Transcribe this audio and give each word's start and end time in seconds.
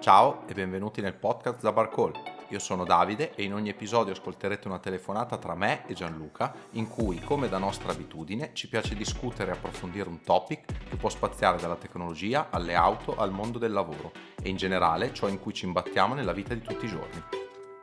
Ciao 0.00 0.44
e 0.48 0.54
benvenuti 0.54 1.02
nel 1.02 1.12
podcast 1.12 1.60
da 1.60 1.72
Barcall. 1.72 2.14
Io 2.48 2.58
sono 2.58 2.86
Davide 2.86 3.34
e 3.34 3.42
in 3.42 3.52
ogni 3.52 3.68
episodio 3.68 4.14
ascolterete 4.14 4.66
una 4.66 4.78
telefonata 4.78 5.36
tra 5.36 5.54
me 5.54 5.86
e 5.86 5.92
Gianluca 5.92 6.54
in 6.70 6.88
cui, 6.88 7.20
come 7.20 7.50
da 7.50 7.58
nostra 7.58 7.92
abitudine, 7.92 8.52
ci 8.54 8.70
piace 8.70 8.94
discutere 8.94 9.50
e 9.50 9.54
approfondire 9.56 10.08
un 10.08 10.22
topic 10.22 10.88
che 10.88 10.96
può 10.96 11.10
spaziare 11.10 11.60
dalla 11.60 11.76
tecnologia 11.76 12.48
alle 12.48 12.74
auto 12.74 13.14
al 13.14 13.30
mondo 13.30 13.58
del 13.58 13.72
lavoro 13.72 14.12
e 14.42 14.48
in 14.48 14.56
generale 14.56 15.12
ciò 15.12 15.28
in 15.28 15.38
cui 15.38 15.52
ci 15.52 15.66
imbattiamo 15.66 16.14
nella 16.14 16.32
vita 16.32 16.54
di 16.54 16.62
tutti 16.62 16.86
i 16.86 16.88
giorni. 16.88 17.22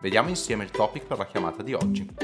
Vediamo 0.01 0.29
insieme 0.29 0.63
il 0.63 0.71
topic 0.71 1.05
per 1.05 1.19
la 1.19 1.27
chiamata 1.27 1.61
di 1.61 1.75
oggi. 1.75 2.15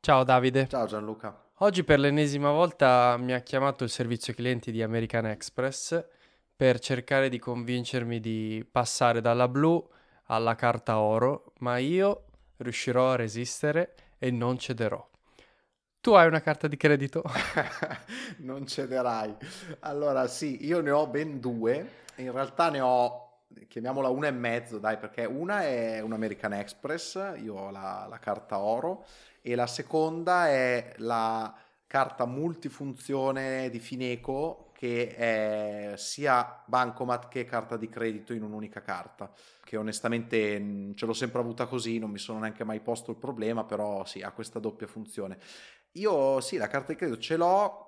Ciao 0.00 0.24
Davide. 0.24 0.68
Ciao 0.68 0.86
Gianluca. 0.86 1.50
Oggi 1.58 1.84
per 1.84 1.98
l'ennesima 1.98 2.50
volta 2.50 3.18
mi 3.18 3.34
ha 3.34 3.40
chiamato 3.40 3.84
il 3.84 3.90
servizio 3.90 4.32
clienti 4.32 4.72
di 4.72 4.82
American 4.82 5.26
Express 5.26 6.22
per 6.56 6.78
cercare 6.78 7.28
di 7.28 7.38
convincermi 7.38 8.20
di 8.20 8.66
passare 8.70 9.20
dalla 9.20 9.48
blu 9.48 9.82
alla 10.26 10.54
carta 10.54 10.98
oro, 11.00 11.52
ma 11.58 11.78
io 11.78 12.24
riuscirò 12.58 13.12
a 13.12 13.16
resistere 13.16 13.94
e 14.18 14.30
non 14.30 14.58
cederò. 14.58 15.06
Tu 16.00 16.12
hai 16.12 16.26
una 16.26 16.40
carta 16.40 16.68
di 16.68 16.76
credito? 16.76 17.22
non 18.38 18.66
cederai. 18.66 19.34
Allora 19.80 20.26
sì, 20.26 20.64
io 20.64 20.80
ne 20.80 20.90
ho 20.90 21.06
ben 21.06 21.40
due, 21.40 22.02
in 22.16 22.30
realtà 22.30 22.70
ne 22.70 22.80
ho, 22.80 23.44
chiamiamola 23.66 24.08
una 24.08 24.28
e 24.28 24.32
mezzo, 24.32 24.78
dai, 24.78 24.98
perché 24.98 25.24
una 25.24 25.62
è 25.62 26.00
un 26.00 26.12
American 26.12 26.52
Express, 26.52 27.14
io 27.42 27.54
ho 27.54 27.70
la, 27.70 28.06
la 28.08 28.18
carta 28.18 28.58
oro, 28.58 29.06
e 29.40 29.54
la 29.54 29.66
seconda 29.66 30.48
è 30.48 30.92
la 30.98 31.54
carta 31.86 32.26
multifunzione 32.26 33.70
di 33.70 33.78
Fineco 33.78 34.63
che 34.76 35.14
è 35.14 35.94
sia 35.96 36.62
bancomat 36.66 37.28
che 37.28 37.44
carta 37.44 37.76
di 37.76 37.88
credito 37.88 38.32
in 38.32 38.42
un'unica 38.42 38.82
carta, 38.82 39.32
che 39.62 39.76
onestamente 39.76 40.58
mm, 40.58 40.92
ce 40.94 41.06
l'ho 41.06 41.12
sempre 41.12 41.40
avuta 41.40 41.66
così, 41.66 41.98
non 41.98 42.10
mi 42.10 42.18
sono 42.18 42.40
neanche 42.40 42.64
mai 42.64 42.80
posto 42.80 43.10
il 43.12 43.16
problema, 43.16 43.64
però 43.64 44.04
sì, 44.04 44.20
ha 44.20 44.32
questa 44.32 44.58
doppia 44.58 44.86
funzione. 44.86 45.38
Io 45.92 46.40
sì, 46.40 46.56
la 46.56 46.66
carta 46.66 46.92
di 46.92 46.98
credito 46.98 47.20
ce 47.20 47.36
l'ho, 47.36 47.84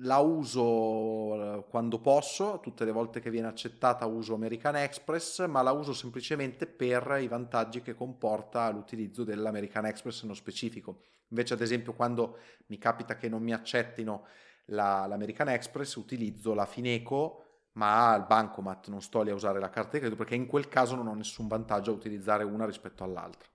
la 0.00 0.18
uso 0.18 1.58
eh, 1.58 1.64
quando 1.68 2.00
posso, 2.00 2.60
tutte 2.60 2.84
le 2.84 2.92
volte 2.92 3.20
che 3.20 3.30
viene 3.30 3.48
accettata 3.48 4.04
uso 4.04 4.34
American 4.34 4.76
Express, 4.76 5.46
ma 5.46 5.62
la 5.62 5.72
uso 5.72 5.94
semplicemente 5.94 6.66
per 6.66 7.18
i 7.20 7.28
vantaggi 7.28 7.80
che 7.80 7.94
comporta 7.94 8.68
l'utilizzo 8.70 9.24
dell'American 9.24 9.86
Express 9.86 10.22
nello 10.22 10.34
specifico. 10.34 11.02
Invece, 11.28 11.54
ad 11.54 11.60
esempio, 11.60 11.94
quando 11.94 12.38
mi 12.66 12.78
capita 12.78 13.16
che 13.16 13.28
non 13.28 13.42
mi 13.42 13.52
accettino 13.52 14.26
la, 14.66 15.06
l'American 15.06 15.48
Express, 15.48 15.94
utilizzo 15.94 16.54
la 16.54 16.66
Fineco, 16.66 17.42
ma 17.72 18.12
al 18.12 18.26
bancomat 18.26 18.88
non 18.88 19.02
sto 19.02 19.22
lì 19.22 19.30
a 19.30 19.34
usare 19.34 19.60
la 19.60 19.70
carta 19.70 19.92
di 19.92 19.98
credito 19.98 20.16
perché 20.16 20.34
in 20.34 20.46
quel 20.46 20.68
caso 20.68 20.94
non 20.94 21.08
ho 21.08 21.14
nessun 21.14 21.46
vantaggio 21.46 21.90
a 21.90 21.94
utilizzare 21.94 22.44
una 22.44 22.64
rispetto 22.64 23.04
all'altra. 23.04 23.48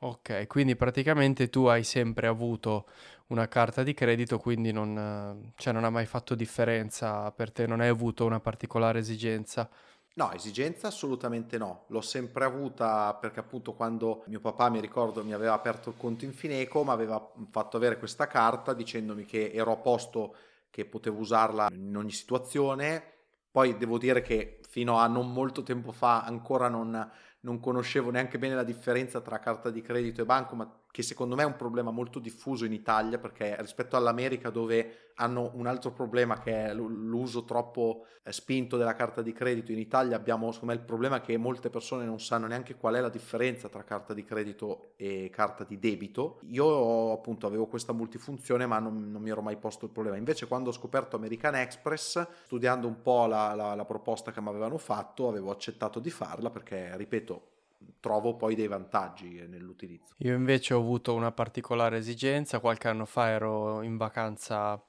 Ok, 0.00 0.46
quindi 0.46 0.76
praticamente 0.76 1.48
tu 1.48 1.64
hai 1.64 1.82
sempre 1.82 2.28
avuto 2.28 2.86
una 3.28 3.48
carta 3.48 3.82
di 3.82 3.94
credito, 3.94 4.38
quindi 4.38 4.70
non, 4.70 5.52
cioè 5.56 5.72
non 5.72 5.82
ha 5.82 5.90
mai 5.90 6.06
fatto 6.06 6.36
differenza 6.36 7.30
per 7.32 7.50
te, 7.50 7.66
non 7.66 7.80
hai 7.80 7.88
avuto 7.88 8.24
una 8.24 8.38
particolare 8.38 9.00
esigenza. 9.00 9.68
No, 10.14 10.32
esigenza 10.32 10.88
assolutamente 10.88 11.58
no, 11.58 11.84
l'ho 11.88 12.00
sempre 12.00 12.44
avuta 12.44 13.14
perché 13.14 13.40
appunto 13.40 13.74
quando 13.74 14.24
mio 14.26 14.40
papà 14.40 14.68
mi 14.68 14.80
ricordo 14.80 15.22
mi 15.22 15.32
aveva 15.32 15.52
aperto 15.52 15.90
il 15.90 15.96
conto 15.96 16.24
in 16.24 16.32
Fineco, 16.32 16.82
mi 16.82 16.90
aveva 16.90 17.32
fatto 17.50 17.76
avere 17.76 17.98
questa 17.98 18.26
carta 18.26 18.74
dicendomi 18.74 19.24
che 19.24 19.52
ero 19.52 19.72
a 19.72 19.76
posto, 19.76 20.34
che 20.78 20.84
potevo 20.84 21.18
usarla 21.18 21.70
in 21.72 21.96
ogni 21.96 22.12
situazione. 22.12 23.02
Poi 23.50 23.76
devo 23.76 23.98
dire 23.98 24.22
che 24.22 24.60
fino 24.68 24.98
a 24.98 25.08
non 25.08 25.32
molto 25.32 25.64
tempo 25.64 25.90
fa 25.90 26.22
ancora 26.22 26.68
non, 26.68 27.10
non 27.40 27.58
conoscevo 27.58 28.10
neanche 28.12 28.38
bene 28.38 28.54
la 28.54 28.62
differenza 28.62 29.20
tra 29.20 29.40
carta 29.40 29.70
di 29.70 29.82
credito 29.82 30.22
e 30.22 30.24
banco, 30.24 30.54
che 30.98 31.04
secondo 31.04 31.36
me 31.36 31.44
è 31.44 31.46
un 31.46 31.54
problema 31.54 31.92
molto 31.92 32.18
diffuso 32.18 32.64
in 32.64 32.72
Italia 32.72 33.20
perché 33.20 33.54
rispetto 33.60 33.94
all'America 33.94 34.50
dove 34.50 35.12
hanno 35.14 35.52
un 35.54 35.68
altro 35.68 35.92
problema 35.92 36.40
che 36.40 36.66
è 36.66 36.74
l'uso 36.74 37.44
troppo 37.44 38.06
eh, 38.24 38.32
spinto 38.32 38.76
della 38.76 38.96
carta 38.96 39.22
di 39.22 39.32
credito, 39.32 39.70
in 39.70 39.78
Italia 39.78 40.16
abbiamo 40.16 40.50
secondo 40.50 40.74
me 40.74 40.80
il 40.80 40.84
problema 40.84 41.20
che 41.20 41.36
molte 41.36 41.70
persone 41.70 42.04
non 42.04 42.18
sanno 42.18 42.48
neanche 42.48 42.74
qual 42.74 42.96
è 42.96 43.00
la 43.00 43.10
differenza 43.10 43.68
tra 43.68 43.84
carta 43.84 44.12
di 44.12 44.24
credito 44.24 44.94
e 44.96 45.30
carta 45.32 45.62
di 45.62 45.78
debito. 45.78 46.40
Io 46.48 47.12
appunto 47.12 47.46
avevo 47.46 47.66
questa 47.66 47.92
multifunzione 47.92 48.66
ma 48.66 48.80
non, 48.80 49.12
non 49.12 49.22
mi 49.22 49.30
ero 49.30 49.40
mai 49.40 49.56
posto 49.56 49.84
il 49.84 49.92
problema. 49.92 50.16
Invece 50.16 50.48
quando 50.48 50.70
ho 50.70 50.72
scoperto 50.72 51.14
American 51.14 51.54
Express, 51.54 52.26
studiando 52.42 52.88
un 52.88 53.00
po' 53.02 53.26
la, 53.26 53.54
la, 53.54 53.76
la 53.76 53.84
proposta 53.84 54.32
che 54.32 54.40
mi 54.40 54.48
avevano 54.48 54.78
fatto, 54.78 55.28
avevo 55.28 55.52
accettato 55.52 56.00
di 56.00 56.10
farla 56.10 56.50
perché, 56.50 56.96
ripeto, 56.96 57.56
trovo 58.00 58.36
poi 58.36 58.54
dei 58.54 58.68
vantaggi 58.68 59.44
nell'utilizzo. 59.46 60.14
Io 60.18 60.34
invece 60.34 60.74
ho 60.74 60.80
avuto 60.80 61.14
una 61.14 61.32
particolare 61.32 61.98
esigenza, 61.98 62.60
qualche 62.60 62.88
anno 62.88 63.04
fa 63.04 63.28
ero 63.28 63.82
in 63.82 63.96
vacanza 63.96 64.82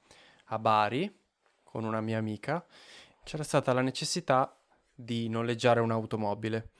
a 0.44 0.58
Bari 0.58 1.12
con 1.62 1.84
una 1.84 2.00
mia 2.00 2.18
amica, 2.18 2.64
c'era 3.22 3.44
stata 3.44 3.72
la 3.72 3.80
necessità 3.80 4.56
di 4.92 5.28
noleggiare 5.28 5.80
un'automobile. 5.80 6.70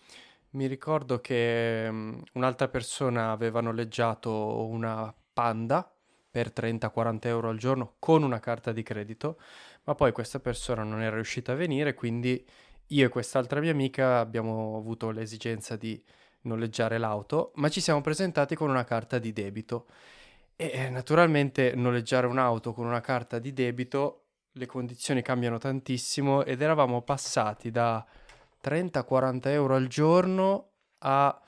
Mi 0.50 0.66
ricordo 0.66 1.20
che 1.20 1.86
um, 1.88 2.20
un'altra 2.32 2.68
persona 2.68 3.30
aveva 3.30 3.60
noleggiato 3.60 4.66
una 4.66 5.14
Panda 5.32 5.90
per 6.28 6.52
30-40 6.54 7.26
euro 7.26 7.48
al 7.48 7.58
giorno 7.58 7.94
con 7.98 8.22
una 8.22 8.40
carta 8.40 8.72
di 8.72 8.82
credito, 8.82 9.40
ma 9.84 9.94
poi 9.94 10.12
questa 10.12 10.40
persona 10.40 10.82
non 10.82 11.00
era 11.00 11.14
riuscita 11.14 11.52
a 11.52 11.56
venire, 11.56 11.94
quindi 11.94 12.44
io 12.92 13.06
e 13.06 13.08
quest'altra 13.08 13.60
mia 13.60 13.70
amica 13.70 14.18
abbiamo 14.18 14.76
avuto 14.76 15.10
l'esigenza 15.10 15.76
di 15.76 16.02
noleggiare 16.42 16.98
l'auto, 16.98 17.52
ma 17.56 17.68
ci 17.68 17.80
siamo 17.80 18.00
presentati 18.00 18.54
con 18.54 18.70
una 18.70 18.84
carta 18.84 19.18
di 19.18 19.32
debito. 19.32 19.86
E 20.56 20.70
eh, 20.72 20.90
naturalmente 20.90 21.74
noleggiare 21.74 22.26
un'auto 22.26 22.72
con 22.72 22.86
una 22.86 23.00
carta 23.00 23.38
di 23.38 23.52
debito, 23.52 24.24
le 24.52 24.66
condizioni 24.66 25.22
cambiano 25.22 25.58
tantissimo 25.58 26.44
ed 26.44 26.60
eravamo 26.60 27.02
passati 27.02 27.70
da 27.70 28.04
30-40 28.62 29.48
euro 29.48 29.74
al 29.76 29.86
giorno 29.86 30.70
a 30.98 31.40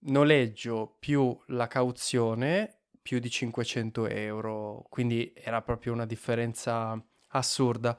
noleggio 0.00 0.96
più 0.98 1.36
la 1.46 1.66
cauzione 1.66 2.74
più 3.02 3.18
di 3.18 3.30
500 3.30 4.06
euro, 4.08 4.86
quindi 4.88 5.32
era 5.34 5.62
proprio 5.62 5.92
una 5.92 6.06
differenza 6.06 7.00
assurda. 7.28 7.96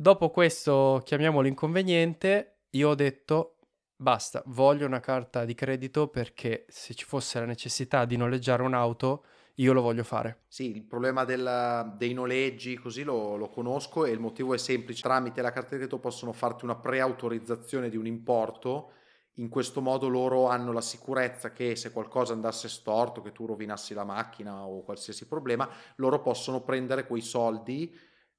Dopo 0.00 0.30
questo, 0.30 1.02
chiamiamolo 1.04 1.48
inconveniente, 1.48 2.58
io 2.70 2.90
ho 2.90 2.94
detto 2.94 3.56
basta, 3.96 4.40
voglio 4.46 4.86
una 4.86 5.00
carta 5.00 5.44
di 5.44 5.54
credito 5.54 6.06
perché 6.06 6.66
se 6.68 6.94
ci 6.94 7.04
fosse 7.04 7.40
la 7.40 7.46
necessità 7.46 8.04
di 8.04 8.16
noleggiare 8.16 8.62
un'auto, 8.62 9.24
io 9.54 9.72
lo 9.72 9.82
voglio 9.82 10.04
fare. 10.04 10.42
Sì, 10.46 10.76
il 10.76 10.84
problema 10.84 11.24
del, 11.24 11.94
dei 11.96 12.12
noleggi 12.12 12.76
così 12.76 13.02
lo, 13.02 13.34
lo, 13.34 13.48
conosco 13.48 14.04
e 14.04 14.12
il 14.12 14.20
motivo 14.20 14.54
è 14.54 14.56
semplice. 14.58 15.02
Tramite 15.02 15.42
la 15.42 15.50
carta 15.50 15.70
di 15.70 15.78
credito 15.78 15.98
possono 15.98 16.32
farti 16.32 16.64
una 16.64 16.76
preautorizzazione 16.76 17.88
di 17.88 17.96
un 17.96 18.06
importo. 18.06 18.92
In 19.38 19.48
questo 19.48 19.80
modo 19.80 20.06
loro 20.06 20.46
hanno 20.46 20.70
la 20.70 20.80
sicurezza 20.80 21.50
che 21.50 21.74
se 21.74 21.90
qualcosa 21.90 22.34
andasse 22.34 22.68
storto, 22.68 23.20
che 23.20 23.32
tu 23.32 23.46
rovinassi 23.46 23.94
la 23.94 24.04
macchina 24.04 24.64
o 24.64 24.84
qualsiasi 24.84 25.26
problema, 25.26 25.68
loro 25.96 26.20
possono 26.20 26.60
prendere 26.60 27.04
quei 27.04 27.20
soldi 27.20 27.92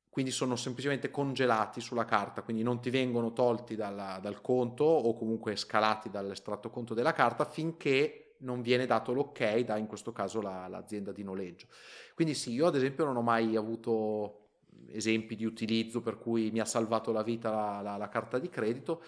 quindi 0.10 0.32
sono 0.32 0.56
semplicemente 0.56 1.12
congelati 1.12 1.82
sulla 1.82 2.06
carta, 2.06 2.42
quindi 2.42 2.64
non 2.64 2.82
ti 2.82 2.90
vengono 2.90 3.32
tolti 3.32 3.76
dalla, 3.76 4.20
dal 4.22 4.42
conto 4.42 4.84
o 4.84 5.14
comunque 5.16 5.56
scalati 5.56 6.10
dall'estratto 6.10 6.70
conto 6.70 6.94
della 6.94 7.14
carta 7.14 7.46
finché 7.46 8.36
non 8.40 8.62
viene 8.62 8.86
dato 8.86 9.14
l'ok 9.14 9.60
da 9.60 9.78
in 9.78 9.88
questo 9.88 10.12
caso 10.12 10.42
la, 10.42 10.68
l'azienda 10.68 11.12
di 11.12 11.24
noleggio. 11.24 11.68
Quindi 12.16 12.34
sì, 12.34 12.52
io 12.52 12.68
ad 12.68 12.76
esempio 12.76 13.06
non 13.06 13.18
ho 13.18 13.22
mai 13.22 13.56
avuto 13.56 14.48
esempi 14.88 15.36
di 15.36 15.46
utilizzo 15.46 16.02
per 16.02 16.18
cui 16.18 16.50
mi 16.52 16.60
ha 16.60 16.66
salvato 16.66 17.12
la 17.12 17.24
vita 17.24 17.52
la, 17.52 17.82
la, 17.82 17.98
la 17.98 18.10
carta 18.10 18.40
di 18.40 18.50
credito, 18.50 19.02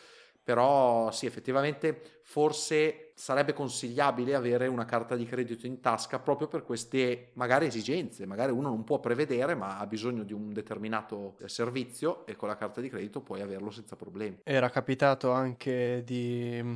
però 0.43 1.11
sì, 1.11 1.25
effettivamente 1.25 2.19
forse 2.23 3.10
sarebbe 3.21 3.53
consigliabile 3.53 4.33
avere 4.33 4.65
una 4.65 4.85
carta 4.85 5.15
di 5.15 5.25
credito 5.25 5.67
in 5.67 5.79
tasca 5.79 6.17
proprio 6.17 6.47
per 6.47 6.63
queste 6.63 7.29
magari 7.33 7.67
esigenze, 7.67 8.25
magari 8.25 8.51
uno 8.51 8.69
non 8.69 8.83
può 8.83 8.99
prevedere 8.99 9.53
ma 9.53 9.77
ha 9.77 9.85
bisogno 9.85 10.23
di 10.23 10.33
un 10.33 10.51
determinato 10.51 11.37
servizio 11.45 12.25
e 12.25 12.35
con 12.35 12.47
la 12.47 12.55
carta 12.55 12.81
di 12.81 12.89
credito 12.89 13.21
puoi 13.21 13.41
averlo 13.41 13.69
senza 13.69 13.95
problemi. 13.95 14.39
Era 14.43 14.71
capitato 14.71 15.29
anche 15.29 16.01
di 16.03 16.59
mm, 16.63 16.73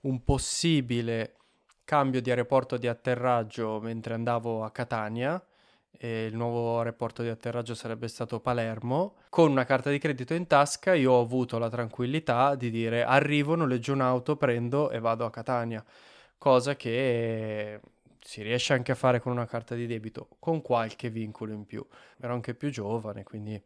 un 0.00 0.24
possibile 0.24 1.36
cambio 1.84 2.22
di 2.22 2.30
aeroporto 2.30 2.78
di 2.78 2.88
atterraggio 2.88 3.78
mentre 3.78 4.14
andavo 4.14 4.64
a 4.64 4.70
Catania 4.70 5.44
il 5.98 6.34
nuovo 6.34 6.78
aeroporto 6.78 7.22
di 7.22 7.28
atterraggio 7.28 7.74
sarebbe 7.74 8.08
stato 8.08 8.40
Palermo, 8.40 9.16
con 9.28 9.50
una 9.50 9.64
carta 9.64 9.90
di 9.90 9.98
credito 9.98 10.34
in 10.34 10.46
tasca 10.46 10.94
io 10.94 11.12
ho 11.12 11.20
avuto 11.20 11.58
la 11.58 11.70
tranquillità 11.70 12.54
di 12.54 12.70
dire 12.70 13.04
arrivo, 13.04 13.54
noleggio 13.54 13.92
un'auto, 13.92 14.36
prendo 14.36 14.90
e 14.90 14.98
vado 14.98 15.24
a 15.24 15.30
Catania, 15.30 15.84
cosa 16.38 16.74
che 16.74 17.80
si 18.20 18.42
riesce 18.42 18.72
anche 18.72 18.92
a 18.92 18.96
fare 18.96 19.20
con 19.20 19.32
una 19.32 19.46
carta 19.46 19.74
di 19.74 19.86
debito, 19.86 20.28
con 20.38 20.62
qualche 20.62 21.10
vincolo 21.10 21.52
in 21.52 21.66
più. 21.66 21.84
Ero 22.20 22.32
anche 22.32 22.54
più 22.54 22.70
giovane, 22.70 23.22
quindi 23.24 23.60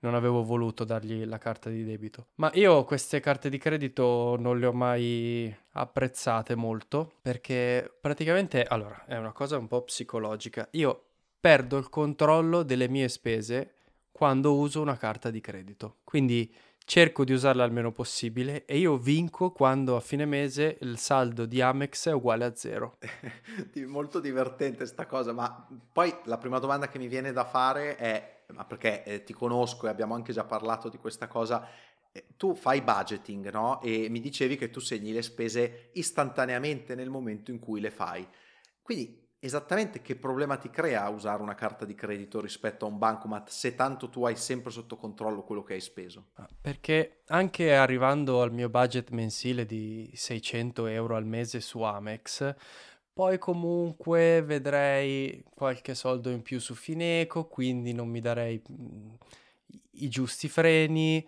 non 0.00 0.14
avevo 0.14 0.42
voluto 0.44 0.84
dargli 0.84 1.24
la 1.24 1.38
carta 1.38 1.70
di 1.70 1.82
debito. 1.82 2.28
Ma 2.36 2.50
io 2.54 2.84
queste 2.84 3.20
carte 3.20 3.48
di 3.48 3.58
credito 3.58 4.36
non 4.38 4.58
le 4.58 4.66
ho 4.66 4.72
mai 4.72 5.54
apprezzate 5.72 6.54
molto 6.54 7.14
perché 7.22 7.90
praticamente, 8.00 8.62
allora, 8.62 9.04
è 9.06 9.16
una 9.16 9.32
cosa 9.32 9.56
un 9.56 9.66
po' 9.66 9.82
psicologica. 9.82 10.68
Io 10.72 11.05
perdo 11.46 11.76
il 11.76 11.88
controllo 11.88 12.64
delle 12.64 12.88
mie 12.88 13.08
spese 13.08 13.74
quando 14.10 14.56
uso 14.56 14.80
una 14.80 14.96
carta 14.96 15.30
di 15.30 15.40
credito. 15.40 15.98
Quindi 16.02 16.52
cerco 16.84 17.24
di 17.24 17.32
usarla 17.32 17.62
il 17.62 17.70
meno 17.70 17.92
possibile 17.92 18.64
e 18.64 18.78
io 18.78 18.96
vinco 18.96 19.52
quando 19.52 19.94
a 19.94 20.00
fine 20.00 20.24
mese 20.24 20.76
il 20.80 20.98
saldo 20.98 21.46
di 21.46 21.60
Amex 21.60 22.08
è 22.08 22.12
uguale 22.12 22.46
a 22.46 22.56
zero. 22.56 22.98
Molto 23.86 24.18
divertente 24.18 24.86
sta 24.86 25.06
cosa, 25.06 25.32
ma 25.32 25.68
poi 25.92 26.12
la 26.24 26.36
prima 26.36 26.58
domanda 26.58 26.88
che 26.88 26.98
mi 26.98 27.06
viene 27.06 27.30
da 27.30 27.44
fare 27.44 27.94
è, 27.94 28.42
ma 28.48 28.64
perché 28.64 29.04
eh, 29.04 29.22
ti 29.22 29.32
conosco 29.32 29.86
e 29.86 29.90
abbiamo 29.90 30.16
anche 30.16 30.32
già 30.32 30.42
parlato 30.42 30.88
di 30.88 30.96
questa 30.96 31.28
cosa, 31.28 31.64
eh, 32.10 32.24
tu 32.36 32.56
fai 32.56 32.82
budgeting, 32.82 33.52
no? 33.52 33.80
E 33.82 34.08
mi 34.08 34.18
dicevi 34.18 34.56
che 34.56 34.70
tu 34.70 34.80
segni 34.80 35.12
le 35.12 35.22
spese 35.22 35.90
istantaneamente 35.92 36.96
nel 36.96 37.08
momento 37.08 37.52
in 37.52 37.60
cui 37.60 37.78
le 37.78 37.92
fai. 37.92 38.26
Quindi 38.82 39.25
esattamente 39.46 40.02
che 40.02 40.16
problema 40.16 40.56
ti 40.56 40.68
crea 40.68 41.08
usare 41.08 41.42
una 41.42 41.54
carta 41.54 41.84
di 41.84 41.94
credito 41.94 42.40
rispetto 42.40 42.84
a 42.84 42.88
un 42.88 42.98
bancomat 42.98 43.48
se 43.48 43.74
tanto 43.74 44.10
tu 44.10 44.24
hai 44.26 44.36
sempre 44.36 44.70
sotto 44.70 44.96
controllo 44.96 45.42
quello 45.42 45.62
che 45.62 45.74
hai 45.74 45.80
speso? 45.80 46.26
Ah, 46.34 46.48
perché 46.60 47.22
anche 47.28 47.74
arrivando 47.74 48.42
al 48.42 48.52
mio 48.52 48.68
budget 48.68 49.10
mensile 49.10 49.64
di 49.64 50.10
600 50.14 50.86
euro 50.86 51.16
al 51.16 51.24
mese 51.24 51.60
su 51.60 51.80
Amex, 51.80 52.54
poi 53.16 53.38
comunque 53.38 54.42
vedrei 54.42 55.42
qualche 55.54 55.94
soldo 55.94 56.28
in 56.28 56.42
più 56.42 56.60
su 56.60 56.74
Fineco, 56.74 57.46
quindi 57.46 57.94
non 57.94 58.08
mi 58.08 58.20
darei 58.20 58.62
mm, 58.70 59.14
i 59.92 60.08
giusti 60.08 60.48
freni. 60.48 61.26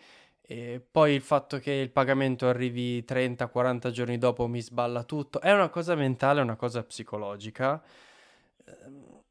E 0.50 0.80
poi 0.90 1.12
il 1.14 1.20
fatto 1.20 1.58
che 1.58 1.72
il 1.72 1.90
pagamento 1.90 2.46
arrivi 2.46 3.04
30-40 3.04 3.90
giorni 3.90 4.18
dopo 4.18 4.46
mi 4.46 4.60
sballa 4.62 5.02
tutto. 5.04 5.40
È 5.40 5.52
una 5.52 5.68
cosa 5.68 5.94
mentale, 5.94 6.40
è 6.40 6.42
una 6.42 6.56
cosa 6.56 6.82
psicologica. 6.82 7.82
Ehm, 8.84 9.22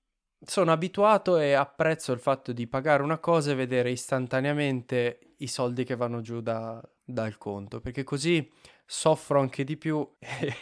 sono 0.45 0.71
abituato 0.71 1.37
e 1.37 1.53
apprezzo 1.53 2.11
il 2.11 2.19
fatto 2.19 2.53
di 2.53 2.67
pagare 2.67 3.01
una 3.03 3.17
cosa 3.17 3.51
e 3.51 3.55
vedere 3.55 3.89
istantaneamente 3.89 5.33
i 5.37 5.47
soldi 5.47 5.83
che 5.83 5.95
vanno 5.95 6.21
giù 6.21 6.41
da, 6.41 6.81
dal 7.03 7.37
conto, 7.37 7.79
perché 7.79 8.03
così 8.03 8.49
soffro 8.85 9.41
anche 9.41 9.63
di 9.63 9.75
più 9.75 10.07
e 10.17 10.55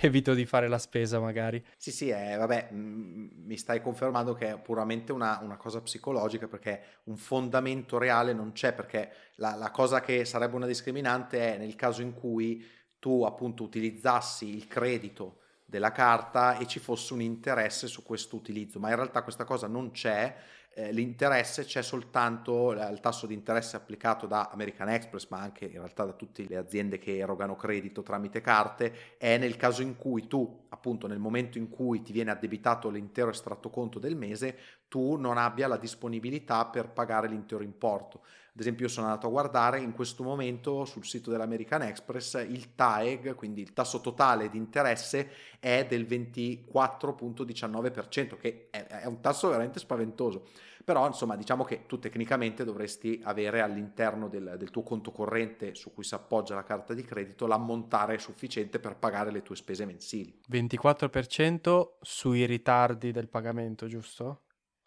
evito 0.00 0.34
di 0.34 0.46
fare 0.46 0.68
la 0.68 0.78
spesa 0.78 1.18
magari. 1.18 1.64
Sì, 1.76 1.90
sì, 1.90 2.08
eh, 2.10 2.36
vabbè, 2.36 2.70
mh, 2.72 3.30
mi 3.44 3.56
stai 3.56 3.80
confermando 3.80 4.34
che 4.34 4.50
è 4.50 4.58
puramente 4.58 5.12
una, 5.12 5.40
una, 5.42 5.56
cosa 5.56 5.80
psicologica 5.80 6.46
perché 6.46 7.00
un 7.04 7.16
fondamento 7.16 7.98
reale 7.98 8.32
non 8.32 8.52
c'è, 8.52 8.72
perché 8.72 9.10
la, 9.36 9.54
la 9.54 9.70
cosa 9.70 10.00
che 10.00 10.24
sarebbe 10.24 10.56
una 10.56 10.66
discriminante 10.66 11.54
è 11.54 11.58
nel 11.58 11.74
caso 11.74 12.02
in 12.02 12.14
cui 12.14 12.64
tu 12.98 13.24
appunto 13.24 13.64
utilizzassi 13.64 14.54
il 14.54 14.68
credito 14.68 15.38
della 15.72 15.90
carta 15.90 16.58
e 16.58 16.66
ci 16.66 16.80
fosse 16.80 17.14
un 17.14 17.22
interesse 17.22 17.86
su 17.86 18.02
questo 18.02 18.36
utilizzo, 18.36 18.78
ma 18.78 18.90
in 18.90 18.96
realtà 18.96 19.22
questa 19.22 19.44
cosa 19.44 19.66
non 19.66 19.90
c'è, 19.90 20.36
eh, 20.74 20.92
l'interesse 20.92 21.64
c'è 21.64 21.82
soltanto 21.82 22.72
il 22.72 23.00
tasso 23.00 23.26
di 23.26 23.32
interesse 23.32 23.76
applicato 23.76 24.26
da 24.26 24.50
American 24.52 24.90
Express, 24.90 25.28
ma 25.30 25.40
anche 25.40 25.64
in 25.64 25.78
realtà 25.78 26.04
da 26.04 26.12
tutte 26.12 26.44
le 26.46 26.56
aziende 26.56 26.98
che 26.98 27.16
erogano 27.16 27.56
credito 27.56 28.02
tramite 28.02 28.42
carte, 28.42 29.16
è 29.16 29.38
nel 29.38 29.56
caso 29.56 29.80
in 29.80 29.96
cui 29.96 30.26
tu, 30.26 30.66
appunto 30.68 31.06
nel 31.06 31.18
momento 31.18 31.56
in 31.56 31.70
cui 31.70 32.02
ti 32.02 32.12
viene 32.12 32.32
addebitato 32.32 32.90
l'intero 32.90 33.30
estratto 33.30 33.70
conto 33.70 33.98
del 33.98 34.14
mese, 34.14 34.58
tu 34.92 35.16
non 35.16 35.38
abbia 35.38 35.68
la 35.68 35.78
disponibilità 35.78 36.66
per 36.66 36.90
pagare 36.90 37.26
l'intero 37.26 37.62
importo. 37.62 38.20
Ad 38.52 38.60
esempio, 38.60 38.84
io 38.84 38.92
sono 38.92 39.06
andato 39.06 39.26
a 39.26 39.30
guardare 39.30 39.80
in 39.80 39.94
questo 39.94 40.22
momento 40.22 40.84
sul 40.84 41.06
sito 41.06 41.30
dell'American 41.30 41.80
Express 41.80 42.44
il 42.46 42.74
TAEG, 42.74 43.34
quindi 43.34 43.62
il 43.62 43.72
tasso 43.72 44.02
totale 44.02 44.50
di 44.50 44.58
interesse 44.58 45.30
è 45.58 45.86
del 45.88 46.04
24.19%, 46.04 48.36
che 48.36 48.68
è, 48.68 49.06
un 49.06 49.22
tasso 49.22 49.48
veramente 49.48 49.78
spaventoso. 49.78 50.48
Però, 50.84 51.06
insomma, 51.06 51.36
diciamo 51.36 51.64
che 51.64 51.86
tu 51.86 51.98
tecnicamente 51.98 52.62
dovresti 52.62 53.18
avere 53.24 53.62
all'interno 53.62 54.28
del, 54.28 54.56
del 54.58 54.68
tuo 54.68 54.82
conto 54.82 55.10
corrente 55.10 55.74
su 55.74 55.94
cui 55.94 56.04
si 56.04 56.12
appoggia 56.12 56.54
la 56.54 56.64
carta 56.64 56.92
di 56.92 57.02
credito 57.02 57.46
l'ammontare 57.46 58.18
sufficiente 58.18 58.78
per 58.78 58.96
pagare 58.96 59.30
le 59.30 59.40
tue 59.40 59.56
spese 59.56 59.86
mensili. 59.86 60.38
24% 60.50 61.92
sui 62.02 62.44
ritardi 62.44 63.10
del 63.10 63.28
pagamento, 63.28 63.86
giusto? 63.86 64.42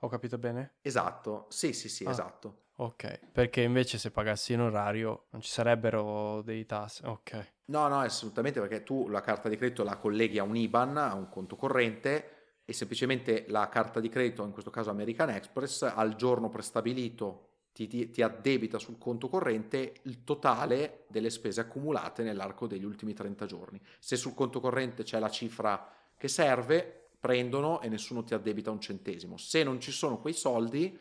Ho 0.06 0.08
capito 0.08 0.38
bene? 0.38 0.76
Esatto, 0.82 1.48
sì, 1.50 1.74
sì, 1.74 1.90
sì, 1.90 2.06
ah. 2.06 2.12
esatto. 2.12 2.66
Ok, 2.76 3.32
perché 3.32 3.62
invece 3.62 3.98
se 3.98 4.12
pagassi 4.12 4.54
in 4.54 4.60
orario 4.60 5.26
non 5.32 5.42
ci 5.42 5.50
sarebbero 5.50 6.44
dei 6.44 6.64
tassi. 6.68 7.04
Ok. 7.06 7.54
No, 7.66 7.88
no, 7.88 8.02
assolutamente, 8.02 8.60
perché 8.60 8.84
tu 8.84 9.08
la 9.08 9.22
carta 9.22 9.50
di 9.50 9.58
credito 9.58 9.84
la 9.84 9.98
colleghi 9.98 10.38
a 10.38 10.44
un 10.44 10.56
IBAN, 10.56 10.98
a 10.98 11.16
un 11.16 11.28
conto 11.28 11.56
corrente 11.56 12.60
e 12.64 12.74
semplicemente 12.74 13.46
la 13.48 13.68
carta 13.68 14.00
di 14.00 14.10
credito, 14.10 14.44
in 14.44 14.52
questo 14.52 14.70
caso 14.70 14.92
American 14.92 15.32
Express, 15.32 15.82
al 15.82 16.16
giorno 16.16 16.50
prestabilito 16.50 17.48
ti, 17.72 17.88
ti, 17.88 18.12
ti 18.12 18.22
addebita 18.22 18.78
sul 18.78 19.00
conto 19.00 19.28
corrente 19.28 19.96
il 20.04 20.24
totale 20.24 21.06
delle 21.08 21.32
spese 21.32 21.62
accumulate 21.62 22.22
nell'arco 22.22 22.68
degli 22.68 22.86
ultimi 22.86 23.14
30 23.16 23.48
giorni. 23.48 23.82
Se 23.98 24.16
sul 24.16 24.36
conto 24.36 24.60
corrente 24.60 25.02
c'è 25.02 25.18
la 25.18 25.30
cifra 25.30 25.90
che 26.16 26.28
serve, 26.28 27.05
prendono 27.26 27.82
e 27.82 27.90
nessuno 27.90 28.24
ti 28.24 28.36
addebita 28.36 28.70
un 28.70 28.80
centesimo. 28.80 29.36
Se 29.36 29.64
non 29.64 29.80
ci 29.80 29.92
sono 29.92 30.20
quei 30.20 30.34
soldi 30.34 30.96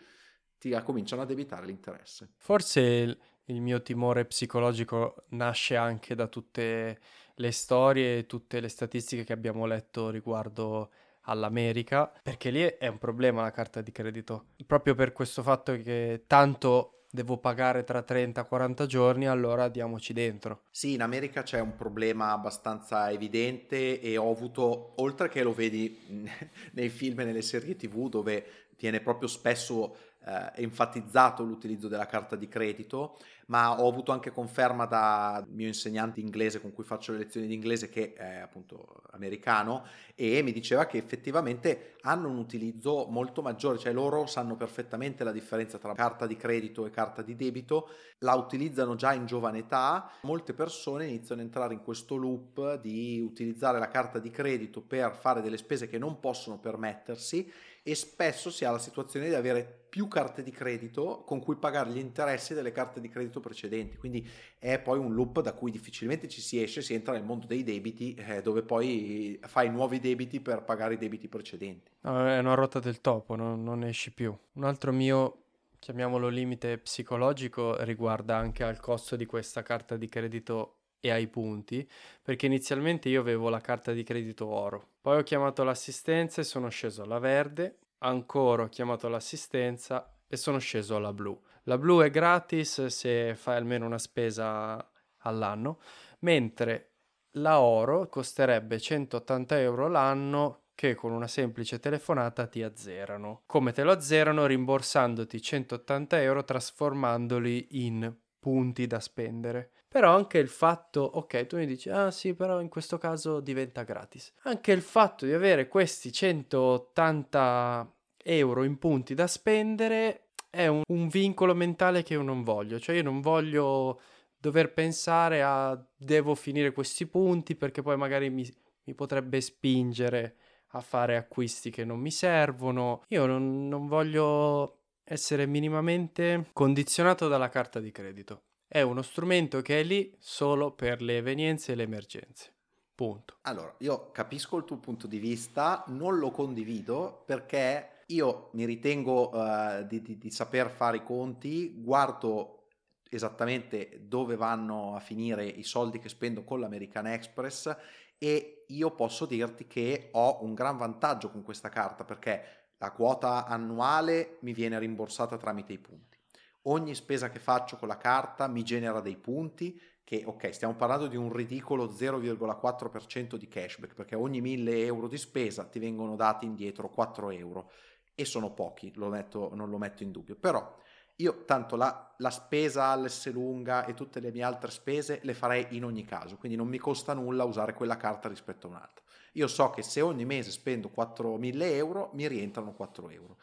ti 0.58 0.74
cominciano 0.82 1.20
a 1.20 1.26
debitare 1.26 1.66
l'interesse. 1.66 2.30
Forse 2.38 2.80
il, 2.80 3.18
il 3.46 3.60
mio 3.60 3.82
timore 3.82 4.24
psicologico 4.24 5.26
nasce 5.30 5.76
anche 5.76 6.14
da 6.14 6.26
tutte 6.26 6.98
le 7.34 7.52
storie 7.52 8.18
e 8.18 8.26
tutte 8.26 8.60
le 8.60 8.68
statistiche 8.68 9.24
che 9.24 9.34
abbiamo 9.34 9.66
letto 9.66 10.08
riguardo 10.08 10.90
all'America, 11.26 12.10
perché 12.22 12.48
lì 12.48 12.62
è 12.62 12.86
un 12.86 12.98
problema 12.98 13.42
la 13.42 13.50
carta 13.50 13.82
di 13.82 13.92
credito, 13.92 14.46
proprio 14.64 14.94
per 14.94 15.12
questo 15.12 15.42
fatto 15.42 15.76
che 15.76 16.24
tanto 16.26 17.03
devo 17.14 17.36
pagare 17.36 17.84
tra 17.84 18.04
30-40 18.04 18.86
giorni, 18.86 19.28
allora 19.28 19.68
diamoci 19.68 20.12
dentro. 20.12 20.62
Sì, 20.72 20.94
in 20.94 21.00
America 21.00 21.44
c'è 21.44 21.60
un 21.60 21.76
problema 21.76 22.32
abbastanza 22.32 23.08
evidente 23.12 24.00
e 24.00 24.16
ho 24.16 24.28
avuto, 24.28 24.94
oltre 24.96 25.28
che 25.28 25.44
lo 25.44 25.52
vedi 25.52 25.96
nei 26.72 26.88
film 26.88 27.20
e 27.20 27.24
nelle 27.24 27.42
serie 27.42 27.76
tv 27.76 28.08
dove 28.08 28.44
viene 28.76 28.98
proprio 28.98 29.28
spesso 29.28 29.96
eh, 30.26 30.50
enfatizzato 30.56 31.44
l'utilizzo 31.44 31.86
della 31.86 32.06
carta 32.06 32.34
di 32.34 32.48
credito, 32.48 33.16
ma 33.46 33.80
ho 33.80 33.88
avuto 33.88 34.12
anche 34.12 34.30
conferma 34.30 34.86
dal 34.86 35.46
mio 35.48 35.66
insegnante 35.66 36.20
inglese 36.20 36.60
con 36.60 36.72
cui 36.72 36.84
faccio 36.84 37.12
le 37.12 37.18
lezioni 37.18 37.46
di 37.46 37.54
inglese, 37.54 37.88
che 37.88 38.14
è 38.14 38.38
appunto 38.38 39.02
americano, 39.12 39.84
e 40.14 40.42
mi 40.42 40.52
diceva 40.52 40.86
che 40.86 40.98
effettivamente 40.98 41.96
hanno 42.02 42.28
un 42.28 42.38
utilizzo 42.38 43.06
molto 43.08 43.42
maggiore, 43.42 43.78
cioè 43.78 43.92
loro 43.92 44.26
sanno 44.26 44.56
perfettamente 44.56 45.24
la 45.24 45.32
differenza 45.32 45.78
tra 45.78 45.92
carta 45.94 46.26
di 46.26 46.36
credito 46.36 46.86
e 46.86 46.90
carta 46.90 47.22
di 47.22 47.34
debito, 47.36 47.88
la 48.18 48.34
utilizzano 48.34 48.94
già 48.94 49.12
in 49.12 49.26
giovane 49.26 49.58
età, 49.58 50.10
molte 50.22 50.54
persone 50.54 51.06
iniziano 51.06 51.40
a 51.40 51.44
entrare 51.44 51.74
in 51.74 51.82
questo 51.82 52.16
loop 52.16 52.80
di 52.80 53.20
utilizzare 53.20 53.78
la 53.78 53.88
carta 53.88 54.18
di 54.18 54.30
credito 54.30 54.80
per 54.80 55.14
fare 55.16 55.42
delle 55.42 55.56
spese 55.56 55.88
che 55.88 55.98
non 55.98 56.20
possono 56.20 56.58
permettersi 56.58 57.50
e 57.86 57.94
spesso 57.94 58.50
si 58.50 58.64
ha 58.64 58.70
la 58.70 58.78
situazione 58.78 59.28
di 59.28 59.34
avere 59.34 59.82
più 59.90 60.08
carte 60.08 60.42
di 60.42 60.50
credito 60.50 61.22
con 61.26 61.38
cui 61.38 61.56
pagare 61.56 61.90
gli 61.90 61.98
interessi 61.98 62.54
delle 62.54 62.72
carte 62.72 62.98
di 62.98 63.10
credito 63.10 63.40
precedenti. 63.40 63.98
Quindi 63.98 64.26
è 64.58 64.78
poi 64.80 64.98
un 64.98 65.12
loop 65.12 65.42
da 65.42 65.52
cui 65.52 65.70
difficilmente 65.70 66.26
ci 66.26 66.40
si 66.40 66.60
esce, 66.60 66.80
si 66.80 66.94
entra 66.94 67.12
nel 67.12 67.24
mondo 67.24 67.46
dei 67.46 67.62
debiti, 67.62 68.14
eh, 68.14 68.40
dove 68.40 68.62
poi 68.62 69.38
fai 69.42 69.70
nuovi 69.70 70.00
debiti 70.00 70.40
per 70.40 70.62
pagare 70.62 70.94
i 70.94 70.98
debiti 70.98 71.28
precedenti. 71.28 71.90
No, 72.00 72.26
è 72.26 72.38
una 72.38 72.54
rotta 72.54 72.80
del 72.80 73.02
topo, 73.02 73.36
no? 73.36 73.54
non 73.54 73.84
esci 73.84 74.12
più. 74.12 74.34
Un 74.54 74.64
altro 74.64 74.90
mio 74.90 75.42
chiamiamolo 75.78 76.28
limite 76.28 76.78
psicologico, 76.78 77.76
riguarda 77.84 78.38
anche 78.38 78.64
al 78.64 78.80
costo 78.80 79.16
di 79.16 79.26
questa 79.26 79.62
carta 79.62 79.98
di 79.98 80.08
credito 80.08 80.83
e 81.04 81.10
ai 81.10 81.26
punti, 81.28 81.86
perché 82.22 82.46
inizialmente 82.46 83.10
io 83.10 83.20
avevo 83.20 83.50
la 83.50 83.60
carta 83.60 83.92
di 83.92 84.02
credito 84.02 84.46
oro, 84.46 84.92
poi 85.02 85.18
ho 85.18 85.22
chiamato 85.22 85.62
l'assistenza 85.62 86.40
e 86.40 86.44
sono 86.44 86.70
sceso 86.70 87.02
alla 87.02 87.18
verde, 87.18 87.80
ancora 87.98 88.62
ho 88.62 88.68
chiamato 88.68 89.08
l'assistenza 89.08 90.16
e 90.26 90.38
sono 90.38 90.58
sceso 90.58 90.96
alla 90.96 91.12
blu. 91.12 91.38
La 91.64 91.76
blu 91.76 92.00
è 92.00 92.08
gratis 92.08 92.86
se 92.86 93.34
fai 93.34 93.56
almeno 93.56 93.84
una 93.84 93.98
spesa 93.98 94.90
all'anno, 95.18 95.78
mentre 96.20 96.92
la 97.32 97.60
oro 97.60 98.08
costerebbe 98.08 98.80
180 98.80 99.60
euro 99.60 99.88
l'anno 99.88 100.60
che 100.74 100.94
con 100.94 101.12
una 101.12 101.28
semplice 101.28 101.80
telefonata 101.80 102.46
ti 102.46 102.62
azzerano. 102.62 103.42
Come 103.44 103.72
te 103.72 103.82
lo 103.82 103.92
azzerano? 103.92 104.46
Rimborsandoti 104.46 105.42
180 105.42 106.22
euro 106.22 106.44
trasformandoli 106.44 107.84
in 107.84 108.10
punti 108.38 108.86
da 108.86 109.00
spendere. 109.00 109.70
Però 109.94 110.12
anche 110.12 110.38
il 110.38 110.48
fatto, 110.48 111.02
ok, 111.02 111.46
tu 111.46 111.56
mi 111.56 111.66
dici, 111.66 111.88
ah 111.88 112.10
sì, 112.10 112.34
però 112.34 112.60
in 112.60 112.68
questo 112.68 112.98
caso 112.98 113.38
diventa 113.38 113.84
gratis. 113.84 114.32
Anche 114.42 114.72
il 114.72 114.82
fatto 114.82 115.24
di 115.24 115.32
avere 115.32 115.68
questi 115.68 116.10
180 116.10 117.94
euro 118.24 118.64
in 118.64 118.76
punti 118.78 119.14
da 119.14 119.28
spendere 119.28 120.30
è 120.50 120.66
un, 120.66 120.82
un 120.88 121.06
vincolo 121.06 121.54
mentale 121.54 122.02
che 122.02 122.14
io 122.14 122.22
non 122.22 122.42
voglio, 122.42 122.80
cioè 122.80 122.96
io 122.96 123.04
non 123.04 123.20
voglio 123.20 124.00
dover 124.36 124.72
pensare 124.72 125.44
a 125.44 125.80
devo 125.96 126.34
finire 126.34 126.72
questi 126.72 127.06
punti 127.06 127.54
perché 127.54 127.80
poi 127.80 127.96
magari 127.96 128.30
mi, 128.30 128.44
mi 128.86 128.94
potrebbe 128.94 129.40
spingere 129.40 130.34
a 130.70 130.80
fare 130.80 131.16
acquisti 131.16 131.70
che 131.70 131.84
non 131.84 132.00
mi 132.00 132.10
servono. 132.10 133.04
Io 133.10 133.26
non, 133.26 133.68
non 133.68 133.86
voglio 133.86 134.80
essere 135.04 135.46
minimamente 135.46 136.48
condizionato 136.52 137.28
dalla 137.28 137.48
carta 137.48 137.78
di 137.78 137.92
credito. 137.92 138.42
È 138.74 138.80
uno 138.80 139.02
strumento 139.02 139.62
che 139.62 139.78
è 139.78 139.82
lì 139.84 140.12
solo 140.18 140.72
per 140.72 141.00
le 141.00 141.18
evenienze 141.18 141.70
e 141.70 141.74
le 141.76 141.84
emergenze. 141.84 142.52
Punto. 142.92 143.36
Allora, 143.42 143.72
io 143.78 144.10
capisco 144.10 144.56
il 144.56 144.64
tuo 144.64 144.78
punto 144.78 145.06
di 145.06 145.20
vista, 145.20 145.84
non 145.86 146.18
lo 146.18 146.32
condivido 146.32 147.22
perché 147.24 148.02
io 148.06 148.50
mi 148.54 148.64
ritengo 148.64 149.30
uh, 149.32 149.86
di, 149.86 150.02
di, 150.02 150.18
di 150.18 150.28
saper 150.28 150.70
fare 150.70 150.96
i 150.96 151.04
conti, 151.04 151.72
guardo 151.84 152.64
esattamente 153.08 154.08
dove 154.08 154.34
vanno 154.34 154.96
a 154.96 154.98
finire 154.98 155.46
i 155.46 155.62
soldi 155.62 156.00
che 156.00 156.08
spendo 156.08 156.42
con 156.42 156.58
l'American 156.58 157.06
Express 157.06 157.76
e 158.18 158.64
io 158.66 158.90
posso 158.96 159.24
dirti 159.24 159.68
che 159.68 160.08
ho 160.10 160.42
un 160.42 160.52
gran 160.52 160.76
vantaggio 160.76 161.30
con 161.30 161.44
questa 161.44 161.68
carta 161.68 162.02
perché 162.02 162.72
la 162.78 162.90
quota 162.90 163.46
annuale 163.46 164.38
mi 164.40 164.52
viene 164.52 164.80
rimborsata 164.80 165.36
tramite 165.36 165.72
i 165.72 165.78
punti. 165.78 166.22
Ogni 166.66 166.94
spesa 166.94 167.28
che 167.28 167.38
faccio 167.38 167.76
con 167.76 167.88
la 167.88 167.98
carta 167.98 168.46
mi 168.46 168.62
genera 168.62 169.00
dei 169.00 169.16
punti 169.16 169.78
che, 170.02 170.22
ok, 170.24 170.54
stiamo 170.54 170.74
parlando 170.74 171.06
di 171.06 171.16
un 171.16 171.32
ridicolo 171.32 171.90
0,4% 171.90 173.36
di 173.36 173.48
cashback 173.48 173.94
perché 173.94 174.14
ogni 174.14 174.40
1000 174.40 174.84
euro 174.84 175.08
di 175.08 175.18
spesa 175.18 175.64
ti 175.64 175.78
vengono 175.78 176.16
dati 176.16 176.46
indietro 176.46 176.88
4 176.88 177.30
euro 177.30 177.70
e 178.14 178.24
sono 178.24 178.52
pochi, 178.52 178.92
lo 178.94 179.08
metto, 179.08 179.50
non 179.54 179.68
lo 179.68 179.76
metto 179.76 180.02
in 180.02 180.12
dubbio, 180.12 180.36
però 180.36 180.74
io 181.16 181.44
tanto 181.44 181.76
la, 181.76 182.14
la 182.18 182.30
spesa 182.30 182.86
all'S 182.86 183.30
lunga 183.30 183.84
e 183.84 183.94
tutte 183.94 184.20
le 184.20 184.32
mie 184.32 184.42
altre 184.42 184.70
spese 184.70 185.20
le 185.22 185.34
farei 185.34 185.66
in 185.70 185.84
ogni 185.84 186.04
caso, 186.04 186.36
quindi 186.36 186.56
non 186.56 186.68
mi 186.68 186.78
costa 186.78 187.12
nulla 187.12 187.44
usare 187.44 187.74
quella 187.74 187.96
carta 187.96 188.28
rispetto 188.28 188.66
a 188.66 188.70
un'altra. 188.70 189.04
Io 189.32 189.48
so 189.48 189.70
che 189.70 189.82
se 189.82 190.00
ogni 190.00 190.24
mese 190.24 190.50
spendo 190.50 190.90
4.000 190.94 191.62
euro, 191.62 192.10
mi 192.14 192.26
rientrano 192.26 192.72
4 192.72 193.10
euro. 193.10 193.36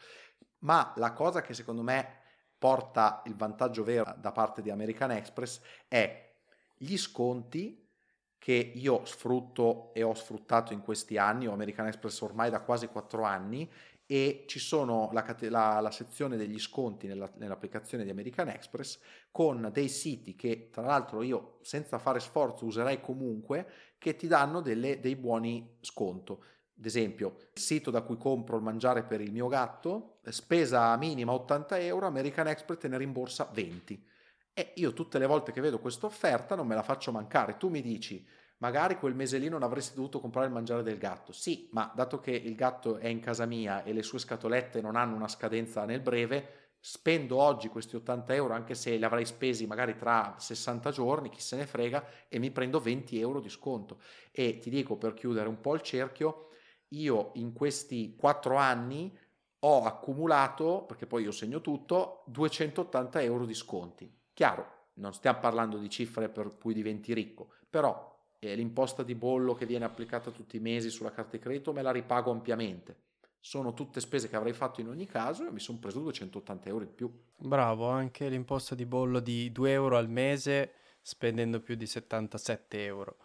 Ma 0.60 0.92
la 0.96 1.12
cosa 1.12 1.40
che 1.42 1.54
secondo 1.54 1.82
me 1.82 2.21
porta 2.62 3.24
il 3.26 3.34
vantaggio 3.34 3.82
vero 3.82 4.14
da 4.20 4.30
parte 4.30 4.62
di 4.62 4.70
American 4.70 5.10
Express 5.10 5.60
è 5.88 6.32
gli 6.76 6.96
sconti 6.96 7.90
che 8.38 8.52
io 8.52 9.04
sfrutto 9.04 9.92
e 9.92 10.04
ho 10.04 10.14
sfruttato 10.14 10.72
in 10.72 10.80
questi 10.80 11.18
anni, 11.18 11.48
ho 11.48 11.52
American 11.52 11.88
Express 11.88 12.20
ormai 12.20 12.50
da 12.50 12.60
quasi 12.60 12.86
4 12.86 13.24
anni 13.24 13.68
e 14.06 14.44
ci 14.46 14.60
sono 14.60 15.10
la, 15.12 15.36
la, 15.40 15.80
la 15.80 15.90
sezione 15.90 16.36
degli 16.36 16.60
sconti 16.60 17.08
nella, 17.08 17.28
nell'applicazione 17.34 18.04
di 18.04 18.10
American 18.10 18.48
Express 18.48 19.00
con 19.32 19.68
dei 19.72 19.88
siti 19.88 20.36
che 20.36 20.68
tra 20.70 20.82
l'altro 20.82 21.22
io 21.22 21.58
senza 21.62 21.98
fare 21.98 22.20
sforzo 22.20 22.64
userei 22.64 23.00
comunque 23.00 23.66
che 23.98 24.14
ti 24.14 24.28
danno 24.28 24.60
delle, 24.60 25.00
dei 25.00 25.16
buoni 25.16 25.78
sconto. 25.80 26.44
Ad 26.82 26.88
esempio, 26.88 27.36
il 27.54 27.60
sito 27.60 27.92
da 27.92 28.02
cui 28.02 28.16
compro 28.16 28.56
il 28.56 28.62
mangiare 28.64 29.04
per 29.04 29.20
il 29.20 29.30
mio 29.30 29.46
gatto, 29.46 30.18
spesa 30.24 30.96
minima 30.96 31.30
80 31.30 31.78
euro, 31.78 32.06
American 32.06 32.48
Express 32.48 32.80
te 32.80 32.88
ne 32.88 32.98
rimborsa 32.98 33.48
20. 33.52 34.04
E 34.52 34.72
io 34.74 34.92
tutte 34.92 35.20
le 35.20 35.26
volte 35.26 35.52
che 35.52 35.60
vedo 35.60 35.78
questa 35.78 36.06
offerta 36.06 36.56
non 36.56 36.66
me 36.66 36.74
la 36.74 36.82
faccio 36.82 37.12
mancare. 37.12 37.56
Tu 37.56 37.68
mi 37.68 37.82
dici, 37.82 38.26
magari 38.58 38.98
quel 38.98 39.14
mese 39.14 39.38
lì 39.38 39.48
non 39.48 39.62
avresti 39.62 39.94
dovuto 39.94 40.18
comprare 40.18 40.48
il 40.48 40.52
mangiare 40.52 40.82
del 40.82 40.98
gatto. 40.98 41.30
Sì, 41.30 41.68
ma 41.70 41.92
dato 41.94 42.18
che 42.18 42.32
il 42.32 42.56
gatto 42.56 42.96
è 42.96 43.06
in 43.06 43.20
casa 43.20 43.46
mia 43.46 43.84
e 43.84 43.92
le 43.92 44.02
sue 44.02 44.18
scatolette 44.18 44.80
non 44.80 44.96
hanno 44.96 45.14
una 45.14 45.28
scadenza 45.28 45.84
nel 45.84 46.00
breve, 46.00 46.72
spendo 46.80 47.36
oggi 47.36 47.68
questi 47.68 47.94
80 47.94 48.34
euro 48.34 48.54
anche 48.54 48.74
se 48.74 48.96
li 48.96 49.04
avrei 49.04 49.24
spesi 49.24 49.68
magari 49.68 49.94
tra 49.94 50.34
60 50.36 50.90
giorni, 50.90 51.30
chi 51.30 51.40
se 51.40 51.54
ne 51.54 51.64
frega, 51.64 52.04
e 52.28 52.40
mi 52.40 52.50
prendo 52.50 52.80
20 52.80 53.20
euro 53.20 53.38
di 53.38 53.50
sconto. 53.50 54.00
E 54.32 54.58
ti 54.58 54.68
dico 54.68 54.96
per 54.96 55.14
chiudere 55.14 55.48
un 55.48 55.60
po' 55.60 55.74
il 55.74 55.82
cerchio, 55.82 56.48
io 56.92 57.32
in 57.34 57.52
questi 57.52 58.14
4 58.16 58.56
anni 58.56 59.16
ho 59.60 59.84
accumulato, 59.84 60.84
perché 60.86 61.06
poi 61.06 61.22
io 61.22 61.30
segno 61.30 61.60
tutto, 61.60 62.22
280 62.26 63.22
euro 63.22 63.44
di 63.46 63.54
sconti. 63.54 64.12
Chiaro, 64.32 64.80
non 64.94 65.12
stiamo 65.12 65.38
parlando 65.38 65.78
di 65.78 65.88
cifre 65.88 66.28
per 66.28 66.56
cui 66.58 66.74
diventi 66.74 67.14
ricco, 67.14 67.50
però 67.68 68.10
e 68.44 68.56
l'imposta 68.56 69.04
di 69.04 69.14
bollo 69.14 69.54
che 69.54 69.66
viene 69.66 69.84
applicata 69.84 70.32
tutti 70.32 70.56
i 70.56 70.60
mesi 70.60 70.90
sulla 70.90 71.12
carta 71.12 71.36
di 71.36 71.38
credito 71.38 71.72
me 71.72 71.80
la 71.80 71.92
ripago 71.92 72.32
ampiamente. 72.32 72.96
Sono 73.38 73.72
tutte 73.72 74.00
spese 74.00 74.28
che 74.28 74.34
avrei 74.34 74.52
fatto 74.52 74.80
in 74.80 74.88
ogni 74.88 75.06
caso 75.06 75.46
e 75.46 75.52
mi 75.52 75.60
sono 75.60 75.78
preso 75.78 76.00
280 76.00 76.68
euro 76.68 76.82
in 76.82 76.92
più. 76.92 77.12
Bravo, 77.36 77.88
anche 77.88 78.28
l'imposta 78.28 78.74
di 78.74 78.84
bollo 78.84 79.20
di 79.20 79.52
2 79.52 79.70
euro 79.70 79.96
al 79.96 80.08
mese 80.08 80.72
spendendo 81.00 81.60
più 81.60 81.76
di 81.76 81.86
77 81.86 82.84
euro, 82.84 83.18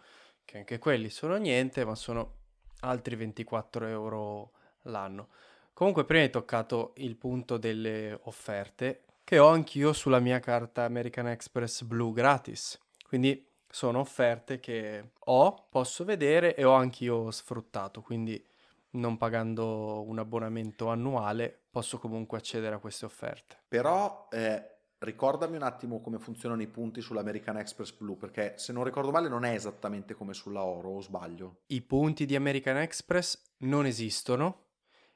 che 0.44 0.58
anche 0.58 0.78
quelli 0.78 1.10
sono 1.10 1.34
niente, 1.36 1.84
ma 1.84 1.96
sono 1.96 2.37
altri 2.80 3.16
24 3.16 3.86
euro 3.86 4.50
l'anno. 4.82 5.28
Comunque 5.72 6.04
prima 6.04 6.22
hai 6.22 6.30
toccato 6.30 6.92
il 6.96 7.16
punto 7.16 7.56
delle 7.56 8.18
offerte 8.24 9.04
che 9.24 9.38
ho 9.38 9.48
anch'io 9.48 9.92
sulla 9.92 10.18
mia 10.18 10.40
carta 10.40 10.84
American 10.84 11.28
Express 11.28 11.82
Blue 11.82 12.12
gratis. 12.12 12.78
Quindi 13.06 13.46
sono 13.70 14.00
offerte 14.00 14.58
che 14.58 15.10
ho, 15.18 15.66
posso 15.68 16.04
vedere 16.04 16.54
e 16.56 16.64
ho 16.64 16.72
anch'io 16.72 17.30
sfruttato, 17.30 18.00
quindi 18.00 18.42
non 18.90 19.16
pagando 19.18 20.02
un 20.06 20.18
abbonamento 20.18 20.88
annuale 20.88 21.58
posso 21.70 21.98
comunque 21.98 22.38
accedere 22.38 22.74
a 22.74 22.78
queste 22.78 23.04
offerte. 23.04 23.56
Però 23.68 24.28
eh, 24.30 24.77
ricordami 24.98 25.56
un 25.56 25.62
attimo 25.62 26.00
come 26.00 26.18
funzionano 26.18 26.62
i 26.62 26.66
punti 26.66 27.00
sull'American 27.00 27.58
Express 27.58 27.92
Blue, 27.92 28.16
perché 28.16 28.54
se 28.56 28.72
non 28.72 28.84
ricordo 28.84 29.10
male 29.10 29.28
non 29.28 29.44
è 29.44 29.52
esattamente 29.52 30.14
come 30.14 30.34
sulla 30.34 30.62
Oro, 30.62 30.90
o 30.90 31.00
sbaglio? 31.00 31.60
I 31.66 31.82
punti 31.82 32.26
di 32.26 32.34
American 32.34 32.76
Express 32.78 33.40
non 33.58 33.86
esistono, 33.86 34.66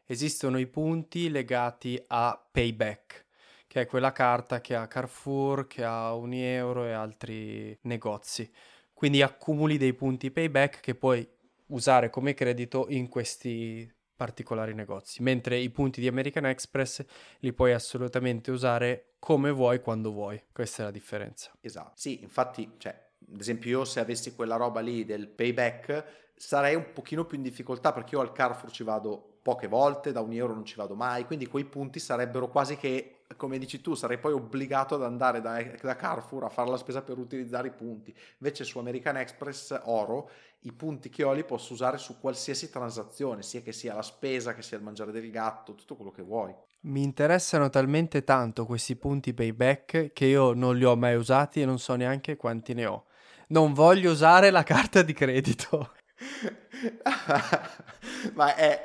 esistono 0.04 0.58
i 0.58 0.66
punti 0.66 1.30
legati 1.30 2.02
a 2.08 2.48
payback 2.50 3.26
che 3.72 3.80
è 3.80 3.86
quella 3.86 4.12
carta 4.12 4.60
che 4.60 4.74
ha 4.74 4.86
Carrefour, 4.86 5.66
che 5.66 5.82
ha 5.82 6.12
Unieuro 6.12 6.84
e 6.84 6.92
altri 6.92 7.74
negozi. 7.84 8.52
Quindi 8.92 9.22
accumuli 9.22 9.78
dei 9.78 9.94
punti 9.94 10.30
payback 10.30 10.80
che 10.80 10.94
puoi 10.94 11.26
usare 11.68 12.10
come 12.10 12.34
credito 12.34 12.84
in 12.90 13.08
questi 13.08 13.90
particolari 14.22 14.72
negozi, 14.72 15.20
mentre 15.20 15.58
i 15.58 15.68
punti 15.68 16.00
di 16.00 16.06
American 16.06 16.46
Express 16.46 17.04
li 17.40 17.52
puoi 17.52 17.72
assolutamente 17.72 18.52
usare 18.52 19.14
come 19.18 19.50
vuoi 19.50 19.80
quando 19.80 20.12
vuoi. 20.12 20.40
Questa 20.52 20.82
è 20.82 20.84
la 20.84 20.92
differenza. 20.92 21.50
Esatto. 21.60 21.90
Sì, 21.96 22.22
infatti, 22.22 22.70
cioè, 22.78 22.96
ad 23.32 23.40
esempio 23.40 23.70
io 23.70 23.84
se 23.84 23.98
avessi 23.98 24.36
quella 24.36 24.54
roba 24.54 24.78
lì 24.78 25.04
del 25.04 25.26
payback 25.26 26.04
sarei 26.36 26.76
un 26.76 26.92
pochino 26.92 27.24
più 27.24 27.36
in 27.36 27.42
difficoltà 27.42 27.92
perché 27.92 28.14
io 28.14 28.20
al 28.20 28.30
Carrefour 28.32 28.70
ci 28.70 28.84
vado 28.84 29.31
poche 29.42 29.66
volte, 29.66 30.12
da 30.12 30.20
un 30.20 30.32
euro 30.32 30.54
non 30.54 30.64
ci 30.64 30.76
vado 30.76 30.94
mai, 30.94 31.26
quindi 31.26 31.46
quei 31.46 31.64
punti 31.64 31.98
sarebbero 31.98 32.48
quasi 32.48 32.76
che 32.76 33.22
come 33.36 33.58
dici 33.58 33.80
tu, 33.80 33.94
sarei 33.94 34.18
poi 34.18 34.32
obbligato 34.32 34.94
ad 34.94 35.02
andare 35.02 35.40
da, 35.40 35.62
da, 35.80 35.96
Carrefour 35.96 36.44
a 36.44 36.48
fare 36.48 36.70
la 36.70 36.76
spesa 36.76 37.02
per 37.02 37.18
utilizzare 37.18 37.68
i 37.68 37.72
punti. 37.72 38.14
Invece 38.38 38.64
su 38.64 38.78
American 38.78 39.16
Express 39.16 39.78
Oro 39.84 40.30
i 40.60 40.72
punti 40.72 41.08
che 41.08 41.24
ho 41.24 41.32
li 41.32 41.44
posso 41.44 41.72
usare 41.72 41.98
su 41.98 42.20
qualsiasi 42.20 42.70
transazione, 42.70 43.42
sia 43.42 43.62
che 43.62 43.72
sia 43.72 43.94
la 43.94 44.02
spesa, 44.02 44.54
che 44.54 44.62
sia 44.62 44.76
il 44.76 44.82
mangiare 44.82 45.10
del 45.10 45.30
gatto, 45.30 45.74
tutto 45.74 45.96
quello 45.96 46.10
che 46.10 46.22
vuoi. 46.22 46.54
Mi 46.82 47.02
interessano 47.02 47.70
talmente 47.70 48.24
tanto 48.24 48.66
questi 48.66 48.96
punti 48.96 49.34
payback 49.34 50.12
che 50.12 50.24
io 50.24 50.52
non 50.52 50.76
li 50.76 50.84
ho 50.84 50.96
mai 50.96 51.14
usati 51.14 51.60
e 51.60 51.64
non 51.64 51.78
so 51.78 51.94
neanche 51.94 52.36
quanti 52.36 52.74
ne 52.74 52.86
ho. 52.86 53.04
Non 53.48 53.72
voglio 53.72 54.10
usare 54.10 54.50
la 54.50 54.62
carta 54.62 55.02
di 55.02 55.12
credito. 55.12 55.92
Ma 58.34 58.54
è, 58.54 58.80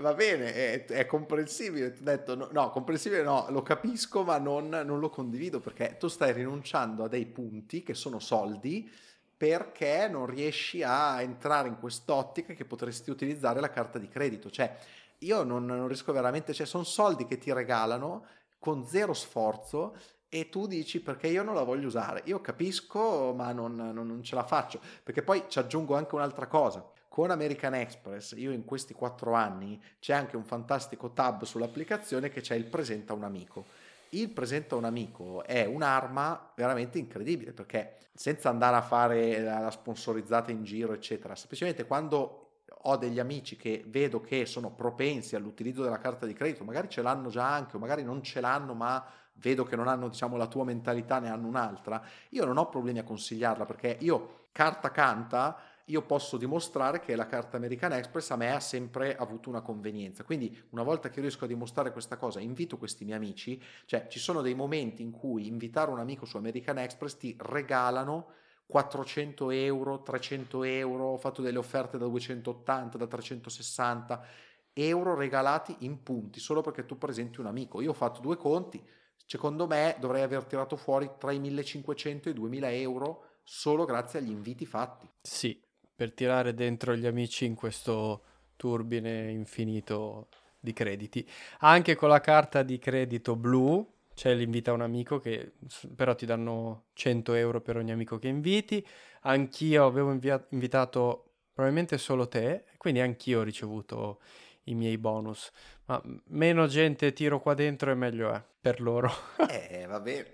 va 0.00 0.14
bene, 0.14 0.52
è, 0.54 0.84
è 0.86 1.06
comprensibile. 1.06 1.92
Ti 1.92 2.00
ho 2.00 2.04
detto, 2.04 2.34
no, 2.34 2.48
no, 2.52 2.70
comprensibile 2.70 3.22
no, 3.22 3.46
lo 3.50 3.62
capisco, 3.62 4.24
ma 4.24 4.38
non, 4.38 4.68
non 4.68 4.98
lo 4.98 5.08
condivido 5.08 5.60
perché 5.60 5.96
tu 5.98 6.08
stai 6.08 6.32
rinunciando 6.32 7.04
a 7.04 7.08
dei 7.08 7.26
punti 7.26 7.82
che 7.82 7.94
sono 7.94 8.18
soldi 8.18 8.90
perché 9.36 10.08
non 10.08 10.26
riesci 10.26 10.82
a 10.82 11.20
entrare 11.20 11.68
in 11.68 11.78
quest'ottica 11.78 12.54
che 12.54 12.64
potresti 12.64 13.10
utilizzare 13.10 13.60
la 13.60 13.70
carta 13.70 13.98
di 13.98 14.08
credito. 14.08 14.50
Cioè, 14.50 14.76
io 15.18 15.42
non, 15.42 15.64
non 15.64 15.86
riesco 15.86 16.12
veramente, 16.12 16.52
cioè, 16.52 16.66
sono 16.66 16.84
soldi 16.84 17.26
che 17.26 17.38
ti 17.38 17.52
regalano 17.52 18.26
con 18.58 18.86
zero 18.86 19.12
sforzo 19.12 19.96
e 20.28 20.48
tu 20.48 20.66
dici 20.66 21.00
perché 21.00 21.28
io 21.28 21.42
non 21.42 21.54
la 21.54 21.62
voglio 21.62 21.86
usare. 21.86 22.22
Io 22.24 22.40
capisco, 22.40 23.32
ma 23.34 23.52
non, 23.52 23.76
non, 23.76 24.06
non 24.06 24.22
ce 24.22 24.34
la 24.34 24.44
faccio. 24.44 24.80
Perché 25.02 25.22
poi 25.22 25.44
ci 25.48 25.58
aggiungo 25.58 25.94
anche 25.94 26.14
un'altra 26.14 26.46
cosa 26.46 26.84
con 27.14 27.30
American 27.30 27.74
Express, 27.74 28.34
io 28.36 28.50
in 28.50 28.64
questi 28.64 28.92
quattro 28.92 29.34
anni 29.34 29.80
c'è 30.00 30.12
anche 30.12 30.34
un 30.34 30.42
fantastico 30.42 31.12
tab 31.12 31.44
sull'applicazione 31.44 32.28
che 32.28 32.40
c'è 32.40 32.56
il 32.56 32.64
presenta 32.64 33.12
un 33.12 33.22
amico. 33.22 33.66
Il 34.08 34.30
presenta 34.30 34.74
un 34.74 34.82
amico 34.82 35.44
è 35.44 35.64
un'arma 35.64 36.50
veramente 36.56 36.98
incredibile 36.98 37.52
perché 37.52 37.98
senza 38.12 38.48
andare 38.48 38.74
a 38.74 38.82
fare 38.82 39.40
la 39.40 39.70
sponsorizzata 39.70 40.50
in 40.50 40.64
giro, 40.64 40.92
eccetera, 40.92 41.36
semplicemente 41.36 41.86
quando 41.86 42.48
ho 42.66 42.96
degli 42.96 43.20
amici 43.20 43.54
che 43.54 43.84
vedo 43.86 44.20
che 44.20 44.44
sono 44.44 44.72
propensi 44.72 45.36
all'utilizzo 45.36 45.84
della 45.84 45.98
carta 45.98 46.26
di 46.26 46.32
credito, 46.32 46.64
magari 46.64 46.88
ce 46.88 47.00
l'hanno 47.00 47.28
già 47.28 47.48
anche 47.48 47.76
o 47.76 47.78
magari 47.78 48.02
non 48.02 48.24
ce 48.24 48.40
l'hanno, 48.40 48.74
ma 48.74 49.06
vedo 49.34 49.62
che 49.62 49.76
non 49.76 49.86
hanno 49.86 50.08
diciamo 50.08 50.36
la 50.36 50.48
tua 50.48 50.64
mentalità, 50.64 51.20
ne 51.20 51.30
hanno 51.30 51.46
un'altra, 51.46 52.02
io 52.30 52.44
non 52.44 52.56
ho 52.56 52.68
problemi 52.68 52.98
a 52.98 53.04
consigliarla 53.04 53.66
perché 53.66 53.98
io 54.00 54.46
carta 54.50 54.90
canta 54.90 55.73
io 55.86 56.02
posso 56.02 56.36
dimostrare 56.36 57.00
che 57.00 57.14
la 57.14 57.26
carta 57.26 57.56
American 57.56 57.92
Express 57.92 58.30
a 58.30 58.36
me 58.36 58.52
ha 58.52 58.60
sempre 58.60 59.16
avuto 59.16 59.50
una 59.50 59.60
convenienza. 59.60 60.24
Quindi 60.24 60.62
una 60.70 60.82
volta 60.82 61.10
che 61.10 61.20
riesco 61.20 61.44
a 61.44 61.48
dimostrare 61.48 61.92
questa 61.92 62.16
cosa, 62.16 62.40
invito 62.40 62.78
questi 62.78 63.04
miei 63.04 63.18
amici, 63.18 63.62
cioè 63.84 64.06
ci 64.08 64.18
sono 64.18 64.40
dei 64.40 64.54
momenti 64.54 65.02
in 65.02 65.10
cui 65.10 65.46
invitare 65.46 65.90
un 65.90 65.98
amico 65.98 66.24
su 66.24 66.36
American 66.36 66.78
Express 66.78 67.16
ti 67.16 67.36
regalano 67.38 68.28
400 68.66 69.50
euro, 69.50 70.02
300 70.02 70.64
euro, 70.64 71.04
ho 71.04 71.16
fatto 71.18 71.42
delle 71.42 71.58
offerte 71.58 71.98
da 71.98 72.06
280, 72.06 72.96
da 72.96 73.06
360 73.06 74.24
euro 74.72 75.14
regalati 75.14 75.76
in 75.80 76.02
punti, 76.02 76.40
solo 76.40 76.62
perché 76.62 76.86
tu 76.86 76.96
presenti 76.96 77.40
un 77.40 77.46
amico. 77.46 77.82
Io 77.82 77.90
ho 77.90 77.94
fatto 77.94 78.20
due 78.20 78.36
conti, 78.36 78.82
secondo 79.26 79.66
me 79.66 79.96
dovrei 80.00 80.22
aver 80.22 80.44
tirato 80.44 80.76
fuori 80.76 81.10
tra 81.18 81.30
i 81.30 81.38
1500 81.38 82.28
e 82.28 82.32
i 82.32 82.34
2000 82.34 82.72
euro 82.72 83.26
solo 83.44 83.84
grazie 83.84 84.18
agli 84.18 84.30
inviti 84.30 84.64
fatti. 84.64 85.08
Sì, 85.20 85.62
per 85.94 86.12
tirare 86.12 86.54
dentro 86.54 86.94
gli 86.96 87.06
amici 87.06 87.44
in 87.44 87.54
questo 87.54 88.22
turbine 88.56 89.30
infinito 89.30 90.28
di 90.58 90.72
crediti. 90.72 91.28
Anche 91.60 91.94
con 91.94 92.08
la 92.08 92.20
carta 92.20 92.62
di 92.62 92.78
credito 92.78 93.36
blu 93.36 93.86
c'è 94.14 94.32
l'invita 94.34 94.70
a 94.70 94.74
un 94.74 94.80
amico 94.80 95.18
che 95.18 95.52
però 95.94 96.14
ti 96.14 96.24
danno 96.24 96.84
100 96.94 97.34
euro 97.34 97.60
per 97.60 97.76
ogni 97.76 97.92
amico 97.92 98.18
che 98.18 98.28
inviti. 98.28 98.84
Anch'io 99.22 99.84
avevo 99.86 100.12
invia- 100.12 100.44
invitato 100.50 101.32
probabilmente 101.52 101.98
solo 101.98 102.28
te, 102.28 102.64
quindi 102.78 103.00
anch'io 103.00 103.40
ho 103.40 103.42
ricevuto 103.42 104.20
i 104.64 104.74
miei 104.74 104.98
bonus. 104.98 105.50
Ma 105.86 106.00
meno 106.28 106.66
gente 106.66 107.12
tiro 107.12 107.40
qua 107.40 107.54
dentro 107.54 107.90
e 107.90 107.94
meglio 107.94 108.32
è 108.32 108.42
per 108.60 108.80
loro. 108.80 109.10
eh, 109.48 109.84
va 109.86 110.00
bene. 110.00 110.32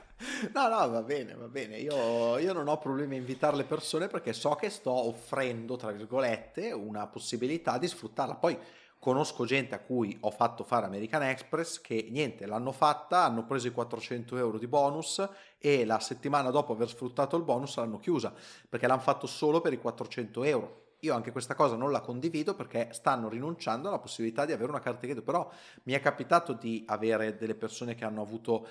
No, 0.54 0.68
no, 0.68 0.90
va 0.90 1.02
bene, 1.02 1.34
va 1.36 1.48
bene. 1.48 1.78
Io, 1.78 2.38
io, 2.38 2.54
non 2.54 2.68
ho 2.68 2.78
problemi 2.78 3.16
a 3.16 3.20
invitare 3.20 3.56
le 3.56 3.64
persone 3.64 4.08
perché 4.08 4.34
so 4.34 4.56
che 4.56 4.70
sto 4.70 4.92
offrendo, 4.92 5.76
tra 5.76 5.92
virgolette, 5.92 6.72
una 6.72 7.08
possibilità 7.08 7.78
di 7.78 7.88
sfruttarla. 7.88 8.36
Poi 8.36 8.58
conosco 9.00 9.46
gente 9.46 9.76
a 9.76 9.80
cui 9.80 10.18
ho 10.22 10.32
fatto 10.32 10.64
fare 10.64 10.86
American 10.86 11.24
Express 11.24 11.80
che 11.82 12.08
niente, 12.10 12.46
l'hanno 12.46 12.72
fatta, 12.72 13.24
hanno 13.24 13.46
preso 13.46 13.68
i 13.68 13.72
400 13.72 14.38
euro 14.38 14.58
di 14.58 14.68
bonus 14.68 15.28
e 15.58 15.86
la 15.86 16.00
settimana 16.00 16.50
dopo 16.52 16.74
aver 16.74 16.90
sfruttato 16.90 17.38
il 17.38 17.44
bonus 17.44 17.78
l'hanno 17.78 17.98
chiusa 17.98 18.34
perché 18.68 18.88
l'hanno 18.88 19.00
fatto 19.02 19.26
solo 19.26 19.62
per 19.62 19.74
i 19.74 19.80
400 19.80 20.44
euro. 20.44 20.88
Io 21.04 21.16
anche 21.16 21.32
questa 21.32 21.56
cosa 21.56 21.78
non 21.78 21.92
la 21.92 22.02
condivido 22.02 22.56
perché 22.56 22.90
stanno 22.92 23.30
rinunciando 23.30 23.88
alla 23.88 24.00
possibilità 24.00 24.46
di 24.46 24.52
avere 24.52 24.70
una 24.70 24.82
carta 24.82 25.00
di 25.00 25.06
credito, 25.06 25.26
però 25.26 25.50
mi 25.84 25.94
è 25.94 26.02
capitato 26.02 26.52
di 26.52 26.84
avere 26.88 27.38
delle 27.38 27.56
persone 27.56 27.96
che 27.96 28.04
hanno 28.04 28.22
avuto 28.22 28.68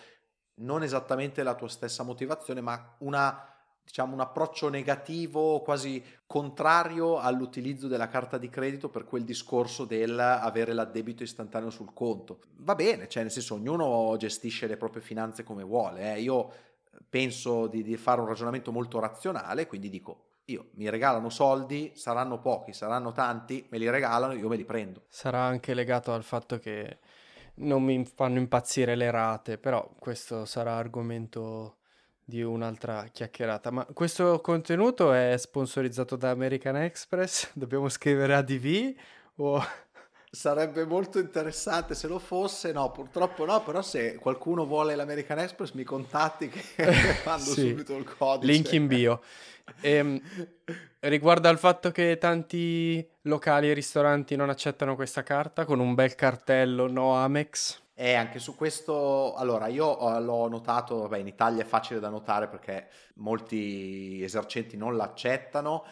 non 0.58 0.82
esattamente 0.82 1.42
la 1.42 1.54
tua 1.54 1.68
stessa 1.68 2.02
motivazione, 2.02 2.60
ma 2.60 2.94
una, 2.98 3.46
diciamo, 3.84 4.14
un 4.14 4.20
approccio 4.20 4.68
negativo, 4.68 5.60
quasi 5.60 6.02
contrario 6.26 7.18
all'utilizzo 7.18 7.88
della 7.88 8.08
carta 8.08 8.38
di 8.38 8.48
credito 8.48 8.88
per 8.88 9.04
quel 9.04 9.24
discorso 9.24 9.84
del 9.84 10.18
avere 10.18 10.72
l'addebito 10.72 11.22
istantaneo 11.22 11.70
sul 11.70 11.92
conto. 11.92 12.40
Va 12.58 12.74
bene, 12.74 13.08
cioè 13.08 13.22
nel 13.22 13.32
senso 13.32 13.54
ognuno 13.54 14.14
gestisce 14.18 14.66
le 14.66 14.76
proprie 14.76 15.02
finanze 15.02 15.44
come 15.44 15.62
vuole. 15.62 16.14
Eh. 16.14 16.20
Io 16.20 16.50
penso 17.08 17.66
di, 17.66 17.82
di 17.82 17.96
fare 17.96 18.20
un 18.20 18.26
ragionamento 18.26 18.72
molto 18.72 18.98
razionale, 18.98 19.66
quindi 19.66 19.88
dico 19.88 20.24
io 20.48 20.68
mi 20.74 20.88
regalano 20.88 21.28
soldi, 21.28 21.92
saranno 21.94 22.40
pochi, 22.40 22.72
saranno 22.72 23.12
tanti, 23.12 23.66
me 23.70 23.78
li 23.78 23.88
regalano, 23.88 24.32
io 24.32 24.48
me 24.48 24.56
li 24.56 24.64
prendo. 24.64 25.02
Sarà 25.08 25.40
anche 25.40 25.74
legato 25.74 26.12
al 26.12 26.22
fatto 26.22 26.58
che 26.58 26.98
non 27.58 27.82
mi 27.82 28.04
fanno 28.04 28.38
impazzire 28.38 28.94
le 28.94 29.10
rate, 29.10 29.58
però 29.58 29.88
questo 29.98 30.44
sarà 30.44 30.76
argomento 30.76 31.76
di 32.24 32.42
un'altra 32.42 33.04
chiacchierata. 33.10 33.70
Ma 33.70 33.86
questo 33.92 34.40
contenuto 34.40 35.12
è 35.12 35.34
sponsorizzato 35.38 36.16
da 36.16 36.30
American 36.30 36.76
Express? 36.76 37.50
Dobbiamo 37.56 37.88
scrivere 37.88 38.34
ADV 38.34 38.94
o... 39.36 39.62
Sarebbe 40.30 40.84
molto 40.84 41.18
interessante 41.18 41.94
se 41.94 42.06
lo 42.06 42.18
fosse, 42.18 42.70
no, 42.72 42.90
purtroppo 42.90 43.46
no, 43.46 43.62
però 43.62 43.80
se 43.80 44.16
qualcuno 44.16 44.66
vuole 44.66 44.94
l'American 44.94 45.38
Express 45.38 45.72
mi 45.72 45.84
contatti 45.84 46.48
che 46.48 46.62
mando 47.24 47.50
sì. 47.50 47.68
subito 47.68 47.96
il 47.96 48.04
codice. 48.04 48.52
Link 48.52 48.72
in 48.72 48.86
bio. 48.86 49.22
Ehm, 49.80 50.20
riguardo 51.00 51.48
al 51.48 51.58
fatto 51.58 51.90
che 51.90 52.18
tanti 52.18 53.06
locali 53.22 53.70
e 53.70 53.74
ristoranti 53.74 54.36
non 54.36 54.50
accettano 54.50 54.94
questa 54.94 55.22
carta 55.22 55.64
con 55.64 55.78
un 55.80 55.94
bel 55.94 56.14
cartello 56.14 56.88
no 56.88 57.14
Amex. 57.14 57.80
E 57.94 58.14
anche 58.14 58.38
su 58.38 58.54
questo, 58.54 59.34
allora 59.34 59.66
io 59.66 60.18
l'ho 60.20 60.46
notato, 60.46 61.00
vabbè 61.00 61.18
in 61.18 61.26
Italia 61.26 61.62
è 61.62 61.66
facile 61.66 61.98
da 61.98 62.08
notare 62.08 62.46
perché 62.46 62.88
molti 63.16 64.22
esercenti 64.22 64.76
non 64.76 64.96
l'accettano. 64.96 65.84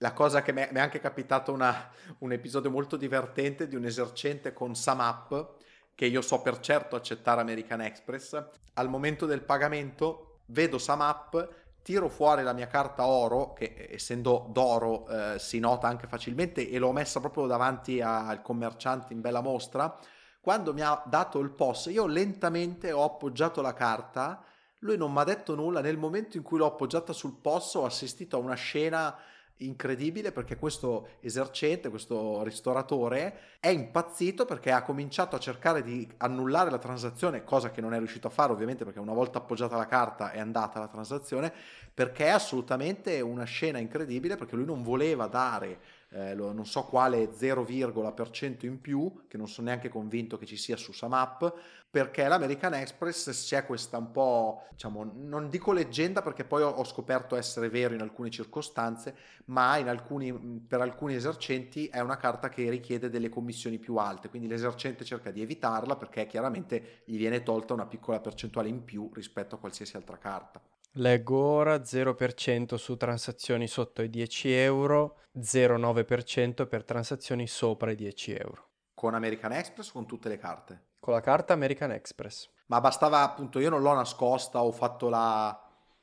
La 0.00 0.12
cosa 0.12 0.42
che 0.42 0.52
mi 0.52 0.62
è 0.62 0.78
anche 0.78 1.00
capitato 1.00 1.52
una, 1.52 1.90
un 2.18 2.30
episodio 2.30 2.70
molto 2.70 2.96
divertente 2.96 3.66
di 3.66 3.74
un 3.74 3.84
esercente 3.84 4.52
con 4.52 4.76
Samap, 4.76 5.56
che 5.92 6.06
io 6.06 6.20
so 6.20 6.40
per 6.40 6.60
certo 6.60 6.94
accettare 6.94 7.40
American 7.40 7.80
Express. 7.80 8.40
Al 8.74 8.88
momento 8.88 9.26
del 9.26 9.42
pagamento 9.42 10.42
vedo 10.46 10.78
Samap 10.78 11.48
tiro 11.82 12.08
fuori 12.08 12.44
la 12.44 12.52
mia 12.52 12.68
carta 12.68 13.06
oro, 13.06 13.54
che 13.54 13.88
essendo 13.90 14.46
d'oro 14.50 15.08
eh, 15.08 15.38
si 15.40 15.58
nota 15.58 15.88
anche 15.88 16.06
facilmente, 16.06 16.68
e 16.68 16.78
l'ho 16.78 16.92
messa 16.92 17.18
proprio 17.18 17.46
davanti 17.46 18.00
al 18.00 18.40
commerciante 18.40 19.12
in 19.12 19.20
bella 19.20 19.40
mostra. 19.40 19.98
Quando 20.40 20.72
mi 20.72 20.82
ha 20.82 21.02
dato 21.06 21.40
il 21.40 21.50
POS, 21.50 21.86
io 21.86 22.06
lentamente 22.06 22.92
ho 22.92 23.02
appoggiato 23.02 23.60
la 23.62 23.74
carta, 23.74 24.44
lui 24.80 24.96
non 24.96 25.12
mi 25.12 25.18
ha 25.18 25.24
detto 25.24 25.56
nulla. 25.56 25.80
Nel 25.80 25.98
momento 25.98 26.36
in 26.36 26.44
cui 26.44 26.58
l'ho 26.58 26.66
appoggiata 26.66 27.12
sul 27.12 27.40
POS, 27.40 27.74
ho 27.74 27.84
assistito 27.84 28.36
a 28.36 28.40
una 28.40 28.54
scena 28.54 29.18
incredibile 29.58 30.32
perché 30.32 30.56
questo 30.56 31.08
esercente, 31.20 31.88
questo 31.88 32.42
ristoratore 32.42 33.56
è 33.60 33.68
impazzito 33.68 34.44
perché 34.44 34.70
ha 34.70 34.82
cominciato 34.82 35.36
a 35.36 35.38
cercare 35.38 35.82
di 35.82 36.08
annullare 36.18 36.70
la 36.70 36.78
transazione, 36.78 37.44
cosa 37.44 37.70
che 37.70 37.80
non 37.80 37.94
è 37.94 37.98
riuscito 37.98 38.26
a 38.26 38.30
fare 38.30 38.52
ovviamente 38.52 38.84
perché 38.84 39.00
una 39.00 39.12
volta 39.12 39.38
appoggiata 39.38 39.76
la 39.76 39.86
carta 39.86 40.30
è 40.30 40.38
andata 40.38 40.78
la 40.78 40.88
transazione, 40.88 41.52
perché 41.92 42.26
è 42.26 42.30
assolutamente 42.30 43.20
una 43.20 43.44
scena 43.44 43.78
incredibile 43.78 44.36
perché 44.36 44.56
lui 44.56 44.64
non 44.64 44.82
voleva 44.82 45.26
dare 45.26 45.96
eh, 46.10 46.34
non 46.34 46.64
so 46.64 46.84
quale 46.84 47.30
0,% 47.30 48.64
in 48.64 48.80
più, 48.80 49.24
che 49.28 49.36
non 49.36 49.46
sono 49.46 49.68
neanche 49.68 49.88
convinto 49.88 50.38
che 50.38 50.46
ci 50.46 50.56
sia 50.56 50.76
su 50.76 50.92
Samap, 50.92 51.52
perché 51.90 52.28
l'American 52.28 52.74
Express 52.74 53.46
c'è 53.46 53.64
questa 53.64 53.96
un 53.96 54.10
po', 54.10 54.66
diciamo, 54.70 55.10
non 55.14 55.48
dico 55.48 55.72
leggenda 55.72 56.20
perché 56.20 56.44
poi 56.44 56.62
ho, 56.62 56.84
scoperto 56.84 57.34
essere 57.34 57.70
vero 57.70 57.94
in 57.94 58.02
alcune 58.02 58.28
circostanze, 58.28 59.16
ma 59.46 59.72
alcuni, 59.72 60.32
per 60.66 60.82
alcuni 60.82 61.14
esercenti 61.14 61.86
è 61.86 62.00
una 62.00 62.18
carta 62.18 62.50
che 62.50 62.68
richiede 62.68 63.08
delle 63.08 63.30
commissioni 63.30 63.78
più 63.78 63.96
alte, 63.96 64.28
quindi 64.28 64.48
l'esercente 64.48 65.04
cerca 65.04 65.30
di 65.30 65.40
evitarla 65.40 65.96
perché 65.96 66.26
chiaramente 66.26 67.02
gli 67.06 67.16
viene 67.16 67.42
tolta 67.42 67.72
una 67.72 67.86
piccola 67.86 68.20
percentuale 68.20 68.68
in 68.68 68.84
più 68.84 69.10
rispetto 69.14 69.54
a 69.54 69.58
qualsiasi 69.58 69.96
altra 69.96 70.18
carta. 70.18 70.60
Leggo 70.92 71.36
ora 71.36 71.76
0% 71.76 72.74
su 72.74 72.96
transazioni 72.96 73.66
sotto 73.66 74.02
i 74.02 74.10
10 74.10 74.52
euro, 74.52 75.20
0,9% 75.38 76.66
per 76.66 76.84
transazioni 76.84 77.46
sopra 77.46 77.92
i 77.92 77.94
10 77.94 78.32
euro. 78.34 78.67
Con 78.98 79.14
American 79.14 79.52
Express 79.52 79.90
o 79.90 79.92
con 79.92 80.06
tutte 80.06 80.28
le 80.28 80.38
carte? 80.38 80.86
Con 80.98 81.14
la 81.14 81.20
carta 81.20 81.52
American 81.52 81.92
Express. 81.92 82.50
Ma 82.66 82.80
bastava 82.80 83.22
appunto, 83.22 83.60
io 83.60 83.70
non 83.70 83.80
l'ho 83.80 83.94
nascosta, 83.94 84.60
ho 84.60 84.72
fatto 84.72 85.08
la, 85.08 85.56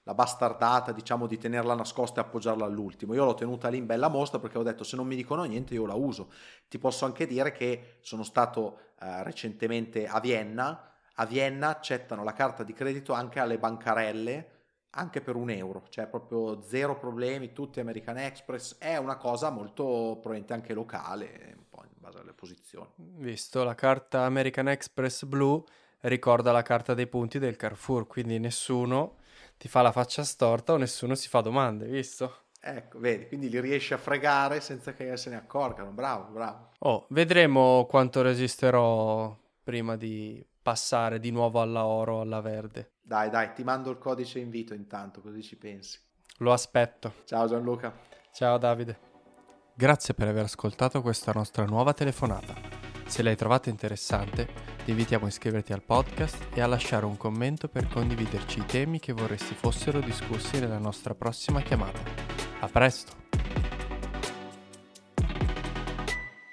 la 0.03 0.13
bastardata, 0.13 0.93
diciamo, 0.93 1.27
di 1.27 1.38
tenerla 1.38 1.75
nascosta 1.75 2.21
e 2.21 2.23
appoggiarla 2.23 2.63
all'ultimo. 2.63 3.13
Io 3.13 3.25
l'ho 3.25 3.34
tenuta 3.34 3.67
lì 3.67 3.79
in 3.79 3.86
bella 3.86 4.08
mostra 4.08 4.39
perché 4.39 4.58
ho 4.58 4.63
detto 4.63 4.86
se 4.86 4.95
non 4.95 5.08
mi 5.08 5.17
dicono 5.17 5.43
niente 5.43 5.73
io 5.73 5.86
la 5.86 5.93
uso. 5.93 6.31
Ti 6.69 6.79
posso 6.79 7.03
anche 7.03 7.27
dire 7.27 7.51
che 7.51 7.97
sono 7.99 8.23
stato 8.23 8.79
eh, 9.01 9.23
recentemente 9.23 10.08
a 10.08 10.21
Vienna. 10.21 10.89
A 11.15 11.25
Vienna 11.25 11.67
accettano 11.67 12.23
la 12.23 12.31
carta 12.31 12.63
di 12.63 12.71
credito 12.71 13.12
anche 13.12 13.41
alle 13.41 13.58
bancarelle 13.60 14.51
anche 14.91 15.19
per 15.19 15.36
un 15.36 15.49
euro, 15.49 15.84
cioè 15.89 16.08
proprio 16.08 16.62
zero 16.62 16.97
problemi, 16.97 17.51
tutti 17.51 17.81
American 17.81 18.17
Express, 18.17 18.77
è 18.77 18.95
una 18.95 19.17
cosa 19.17 19.49
molto 19.49 19.84
probabilmente 20.21 20.53
anche 20.53 20.73
locale, 20.73 21.55
un 21.58 21.67
po' 21.67 21.84
base 22.15 22.19
alle 22.19 22.34
posizioni. 22.34 22.89
Visto, 22.95 23.63
la 23.63 23.75
carta 23.75 24.23
American 24.23 24.69
Express 24.69 25.25
blu 25.25 25.63
ricorda 26.01 26.51
la 26.51 26.62
carta 26.62 26.93
dei 26.93 27.08
punti 27.08 27.39
del 27.39 27.56
Carrefour, 27.56 28.08
quindi 28.08 28.39
nessuno 28.39 29.17
ti 29.58 29.67
fa 29.67 29.82
la 29.82 29.91
faccia 29.91 30.23
storta 30.23 30.73
o 30.73 30.78
nessuno 30.78 31.15
si 31.15 31.28
fa 31.28 31.41
domande, 31.41 31.86
visto? 31.88 32.43
Ecco, 32.62 32.99
vedi, 32.99 33.28
quindi 33.28 33.49
li 33.49 33.60
riesci 33.60 33.93
a 33.93 33.97
fregare 33.97 34.60
senza 34.60 34.93
che 34.93 35.15
se 35.17 35.30
ne 35.30 35.36
accorgano, 35.36 35.91
bravo, 35.91 36.32
bravo. 36.32 36.71
Oh, 36.80 37.06
vedremo 37.10 37.86
quanto 37.86 38.21
resisterò 38.21 39.38
prima 39.63 39.95
di 39.95 40.43
passare 40.62 41.19
di 41.19 41.30
nuovo 41.30 41.62
alla 41.62 41.86
oro 41.86 42.15
o 42.15 42.21
alla 42.21 42.41
verde. 42.41 42.93
Dai, 43.01 43.30
dai, 43.30 43.54
ti 43.54 43.63
mando 43.63 43.91
il 43.91 43.99
codice 43.99 44.39
invito 44.39 44.73
intanto, 44.73 45.21
così 45.21 45.43
ci 45.43 45.58
pensi. 45.58 45.99
Lo 46.39 46.51
aspetto. 46.51 47.13
Ciao 47.25 47.47
Gianluca. 47.47 47.93
Ciao 48.32 48.58
Davide. 48.58 49.13
Grazie 49.77 50.13
per 50.13 50.29
aver 50.29 50.45
ascoltato 50.45 51.01
questa 51.01 51.33
nostra 51.33 51.65
nuova 51.65 51.91
telefonata. 51.91 52.53
Se 53.07 53.21
l'hai 53.21 53.35
trovata 53.35 53.69
interessante, 53.69 54.47
ti 54.85 54.91
invitiamo 54.91 55.25
a 55.25 55.27
iscriverti 55.27 55.73
al 55.73 55.83
podcast 55.83 56.47
e 56.53 56.61
a 56.61 56.65
lasciare 56.65 57.03
un 57.03 57.17
commento 57.17 57.67
per 57.67 57.89
condividerci 57.89 58.59
i 58.59 58.65
temi 58.65 58.99
che 58.99 59.11
vorresti 59.11 59.53
fossero 59.53 59.99
discussi 59.99 60.61
nella 60.61 60.79
nostra 60.79 61.13
prossima 61.13 61.61
chiamata. 61.61 61.99
A 62.61 62.69
presto! 62.69 63.54